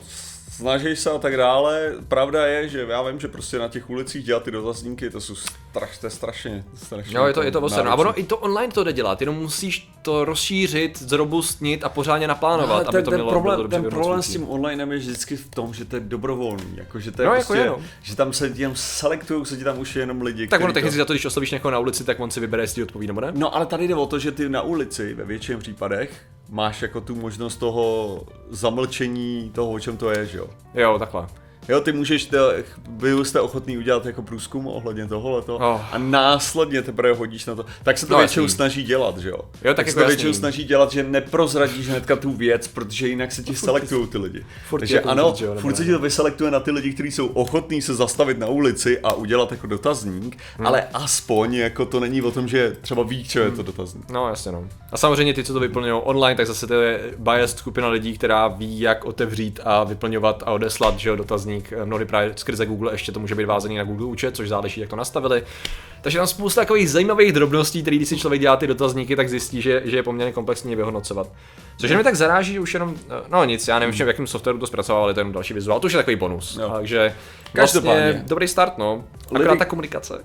snaží 0.56 0.96
se 0.96 1.10
a 1.10 1.18
tak 1.18 1.36
dále. 1.36 1.92
Pravda 2.08 2.46
je, 2.46 2.68
že 2.68 2.86
já 2.88 3.02
vím, 3.02 3.20
že 3.20 3.28
prostě 3.28 3.58
na 3.58 3.68
těch 3.68 3.90
ulicích 3.90 4.24
dělat 4.24 4.42
ty 4.42 4.50
dotazníky, 4.50 5.10
to 5.10 5.20
jsou 5.20 5.34
straš, 5.34 5.98
to 5.98 6.06
je 6.06 6.10
strašně, 6.10 6.64
strašně. 6.74 7.16
Jo, 7.16 7.24
je 7.26 7.32
to, 7.32 7.42
je 7.42 7.50
to 7.50 7.60
osledno. 7.60 7.90
A 7.90 7.94
ono 7.94 8.20
i 8.20 8.22
to 8.22 8.36
online 8.38 8.72
to 8.72 8.84
jde 8.84 8.92
dělat, 8.92 9.20
jenom 9.22 9.36
musíš 9.36 9.90
to 10.02 10.24
rozšířit, 10.24 10.98
zrobustnit 11.02 11.84
a 11.84 11.88
pořádně 11.88 12.28
naplánovat, 12.28 12.82
No, 12.84 12.88
aby 12.88 13.02
to 13.02 13.10
ten, 13.10 13.14
mělo 13.20 13.30
problém, 13.30 13.56
bylo 13.56 13.62
dobře 13.68 13.80
ten 13.80 13.90
problém 13.90 14.22
s 14.22 14.28
tím 14.32 14.48
onlinem 14.48 14.92
je 14.92 14.98
vždycky 14.98 15.36
v 15.36 15.48
tom, 15.50 15.74
že 15.74 15.84
to 15.84 15.96
je 15.96 16.00
dobrovolný, 16.00 16.64
jako, 16.74 17.00
že 17.00 17.12
to 17.12 17.22
je 17.22 17.28
No, 17.28 17.34
jako 17.34 17.46
prostě, 17.46 17.62
je, 17.64 17.68
no. 17.70 17.78
že 18.02 18.16
tam 18.16 18.32
se 18.32 18.46
jenom 18.54 18.76
selektují, 18.76 19.46
se 19.46 19.56
ti 19.56 19.64
tam 19.64 19.78
už 19.78 19.96
jenom 19.96 20.22
lidi, 20.22 20.46
Tak 20.48 20.60
ono 20.60 20.66
který 20.66 20.72
to- 20.72 20.74
technicky 20.74 20.98
za 20.98 21.04
to, 21.04 21.12
když 21.12 21.24
oslovíš 21.24 21.50
někoho 21.50 21.72
na 21.72 21.78
ulici, 21.78 22.04
tak 22.04 22.20
on 22.20 22.30
si 22.30 22.40
vybere, 22.40 22.62
jestli 22.62 22.82
odpoví 22.82 23.06
nebo 23.06 23.20
ne. 23.20 23.32
No 23.34 23.56
ale 23.56 23.66
tady 23.66 23.88
jde 23.88 23.94
o 23.94 24.06
to, 24.06 24.18
že 24.18 24.32
ty 24.32 24.48
na 24.48 24.62
ulici 24.62 25.14
ve 25.14 25.24
většině 25.24 25.58
případech 25.58 26.22
máš 26.54 26.82
jako 26.82 27.00
tu 27.00 27.14
možnost 27.14 27.56
toho 27.56 28.20
zamlčení 28.50 29.50
toho, 29.54 29.70
o 29.72 29.80
čem 29.80 29.96
to 29.96 30.10
je, 30.10 30.26
že 30.26 30.38
jo. 30.38 30.46
Jo, 30.74 30.98
takhle. 30.98 31.26
Jo, 31.68 31.80
ty 31.80 31.92
můžeš, 31.92 32.30
vy 32.88 33.24
jste 33.24 33.40
ochotný 33.40 33.78
udělat 33.78 34.06
jako 34.06 34.22
průzkum 34.22 34.66
ohledně 34.66 35.06
toholeto 35.06 35.56
Oh. 35.56 35.80
a 35.92 35.98
následně 35.98 36.82
teprve 36.82 37.14
hodíš 37.14 37.46
na 37.46 37.54
to. 37.54 37.66
Tak 37.82 37.98
se 37.98 38.06
to 38.06 38.12
No, 38.12 38.18
většinou 38.18 38.44
jasný. 38.44 38.56
snaží 38.56 38.82
dělat, 38.82 39.18
že 39.18 39.28
jo? 39.28 39.38
Jo, 39.64 39.74
tak 39.74 39.86
se 39.86 39.90
jako 39.90 39.94
to 39.94 40.00
jasný. 40.00 40.06
většinou 40.08 40.32
snaží 40.32 40.64
dělat, 40.64 40.92
že 40.92 41.02
neprozradíš 41.02 41.88
hnedka 41.88 42.16
tu 42.16 42.32
věc, 42.32 42.68
protože 42.68 43.08
jinak 43.08 43.32
se 43.32 43.42
ti 43.42 43.54
selektují 43.56 44.06
ty 44.06 44.18
lidi. 44.18 44.44
furt 44.68 44.80
Takže 44.80 45.00
to 45.00 45.08
ano, 45.10 45.28
říct, 45.28 45.38
že 45.38 45.44
jo, 45.44 45.50
nebo 45.50 45.60
furt 45.60 45.76
se 45.76 45.84
ti 45.84 45.90
to 45.92 45.98
vyselektuje 45.98 46.50
na 46.50 46.60
ty 46.60 46.70
lidi, 46.70 46.92
kteří 46.92 47.10
jsou 47.10 47.26
ochotní 47.26 47.82
se 47.82 47.94
zastavit 47.94 48.38
na 48.38 48.46
ulici 48.46 49.00
a 49.00 49.12
udělat 49.12 49.50
jako 49.50 49.66
dotazník, 49.66 50.38
Hmm. 50.56 50.66
ale 50.66 50.82
aspoň 50.94 51.54
jako 51.54 51.86
to 51.86 52.00
není 52.00 52.22
o 52.22 52.30
tom, 52.30 52.48
že 52.48 52.76
třeba 52.80 53.02
ví, 53.02 53.24
co 53.28 53.38
je 53.38 53.50
to 53.50 53.62
dotazník. 53.62 54.10
No 54.10 54.28
jasně 54.28 54.52
no. 54.52 54.64
A 54.92 54.96
samozřejmě 54.96 55.34
ty, 55.34 55.44
co 55.44 55.52
to 55.52 55.60
vyplňují 55.60 56.00
online, 56.04 56.36
tak 56.36 56.46
zase 56.46 56.66
to 56.66 56.74
je 56.74 57.00
biased 57.18 57.58
skupina 57.58 57.88
lidí, 57.88 58.18
která 58.18 58.48
ví, 58.48 58.80
jak 58.80 59.04
otevřít 59.04 59.60
a 59.64 59.84
vyplňovat 59.84 60.42
a 60.46 60.50
odeslat, 60.52 60.98
že 60.98 61.08
jo, 61.08 61.16
dotazník. 61.16 61.53
Mnohdy 61.84 62.04
právě 62.04 62.32
skrze 62.36 62.66
Google 62.66 62.92
ještě 62.92 63.12
to 63.12 63.20
může 63.20 63.34
být 63.34 63.44
vázaný 63.44 63.76
na 63.76 63.84
Google 63.84 64.06
účet, 64.06 64.36
což 64.36 64.48
záleží, 64.48 64.80
jak 64.80 64.90
to 64.90 64.96
nastavili. 64.96 65.42
Takže 66.04 66.18
tam 66.18 66.26
spousta 66.26 66.60
takových 66.60 66.90
zajímavých 66.90 67.32
drobností, 67.32 67.82
které 67.82 67.96
když 67.96 68.08
si 68.08 68.18
člověk 68.18 68.40
dělá 68.40 68.56
ty 68.56 68.66
dotazníky, 68.66 69.16
tak 69.16 69.28
zjistí, 69.28 69.62
že, 69.62 69.82
že 69.84 69.96
je 69.96 70.02
poměrně 70.02 70.32
komplexní 70.32 70.72
je 70.72 70.76
vyhodnocovat. 70.76 71.32
Což 71.76 71.90
mě 71.90 72.04
tak 72.04 72.14
zaráží, 72.14 72.52
že 72.52 72.60
už 72.60 72.74
jenom, 72.74 72.94
no 73.28 73.44
nic, 73.44 73.68
já 73.68 73.78
nevím, 73.78 73.94
v 73.94 74.00
jakém 74.00 74.26
softwaru 74.26 74.58
to 74.58 74.66
zpracovali, 74.66 75.14
to 75.14 75.20
je 75.20 75.22
jenom 75.22 75.32
další 75.32 75.54
vizuál, 75.54 75.80
to 75.80 75.86
už 75.86 75.92
je 75.92 75.96
takový 75.96 76.16
bonus. 76.16 76.58
Jo. 76.62 76.70
Takže 76.74 77.14
Každopádně. 77.52 78.02
vlastně 78.02 78.24
dobrý 78.28 78.48
start, 78.48 78.78
no. 78.78 79.04
Akorát 79.34 79.50
Lidi- 79.52 79.58
ta 79.58 79.64
komunikace. 79.64 80.24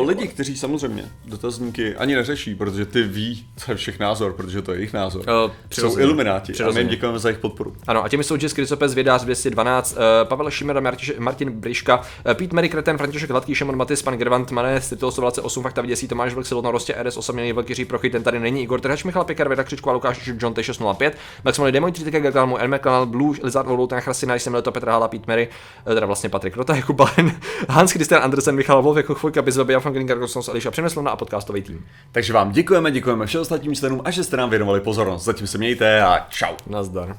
Uh, 0.00 0.08
lidi, 0.08 0.28
kteří 0.28 0.56
samozřejmě 0.56 1.04
dotazníky 1.24 1.96
ani 1.96 2.14
neřeší, 2.14 2.54
protože 2.54 2.86
ty 2.86 3.02
ví, 3.02 3.46
co 3.56 3.70
je 3.72 3.76
všech 3.76 3.98
názor, 3.98 4.32
protože 4.32 4.62
to 4.62 4.72
je 4.72 4.78
jejich 4.78 4.92
názor. 4.92 5.22
Eh, 5.22 5.26
jsou 5.26 5.50
přirozeně. 5.68 6.02
ilumináti 6.04 6.46
a 6.46 6.48
my 6.48 6.52
Přirozeně. 6.54 6.80
jim 6.80 6.88
děkujeme 6.90 7.18
za 7.18 7.28
jejich 7.28 7.38
podporu. 7.40 7.76
Ano, 7.86 8.04
a 8.04 8.08
těmi 8.08 8.24
jsou 8.24 8.36
Jess 8.42 8.52
Krysopes, 8.52 8.94
Vědář 8.94 9.22
212, 9.24 9.92
uh, 9.96 10.28
Pavel 10.28 10.50
Šimera, 10.50 10.80
Martin 11.18 11.50
Briška, 11.50 11.96
uh, 11.98 12.04
Pete 12.34 12.54
Mary 12.56 12.68
Kreten, 12.68 12.98
František 12.98 13.30
Hladký, 13.30 13.54
Šimon 13.54 13.76
Matis, 13.76 14.02
pan 14.02 14.14
Gervant, 14.18 14.50
Mané, 14.50 14.80
Titul 14.98 15.10
128, 15.10 15.62
Fakta 15.62 15.82
Viděsí, 15.82 16.08
Tomáš 16.08 16.34
Vlk, 16.34 16.46
Silvano 16.46 16.70
Rostě, 16.70 16.94
RS, 17.02 17.16
Osamělý 17.16 17.52
Velký 17.52 17.74
Ří, 17.74 17.84
Prochy, 17.84 18.10
ten 18.10 18.22
tady 18.22 18.40
není, 18.40 18.62
Igor 18.62 18.80
Trhač, 18.80 19.04
Michal 19.04 19.24
Pekar, 19.24 19.48
Věda 19.48 19.64
Křičku 19.64 19.90
a 19.90 19.92
Lukáš 19.92 20.26
John 20.26 20.52
T605, 20.52 21.12
Maximally 21.44 21.72
Demoj, 21.72 21.92
Tritika 21.92 22.18
Gagalmu, 22.18 22.58
Elmer 22.58 22.80
Kanal, 22.80 23.06
Blue, 23.06 23.38
Lizard 23.42 23.68
Loutan, 23.68 24.00
Chrasina, 24.00 24.34
jsem 24.34 24.62
to 24.62 24.72
Petr 24.72 24.88
Hala, 24.88 25.08
Pete 25.08 25.24
Mary, 25.28 25.48
eh, 25.86 25.94
teda 25.94 26.06
vlastně 26.06 26.28
Patrik 26.28 26.56
Rota, 26.56 26.76
Jakub 26.76 26.96
Balen, 26.96 27.40
Hans 27.68 27.90
Christian 27.90 28.22
Andersen, 28.22 28.54
Michal 28.54 28.82
Wolf, 28.82 28.96
jako 28.96 29.14
Chvojka, 29.14 29.42
Bizveby, 29.42 29.72
Jan 29.72 29.82
Franklin, 29.82 30.06
Karkosons, 30.06 30.48
Eliša 30.48 30.70
Přemyslovna 30.70 31.10
a 31.10 31.16
podcastový 31.16 31.62
tým. 31.62 31.86
Takže 32.12 32.32
vám 32.32 32.52
děkujeme, 32.52 32.90
děkujeme 32.90 33.26
všem 33.26 33.40
ostatním 33.40 33.74
členům 33.74 34.02
a 34.04 34.10
že 34.10 34.24
jste 34.24 34.36
nám 34.36 34.50
věnovali 34.50 34.80
pozornost. 34.80 35.24
Zatím 35.24 35.46
se 35.46 35.58
mějte 35.58 36.02
a 36.02 36.26
čau. 36.28 36.54
Nazdar. 36.66 37.16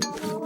Thank 0.00 0.32
you. 0.32 0.37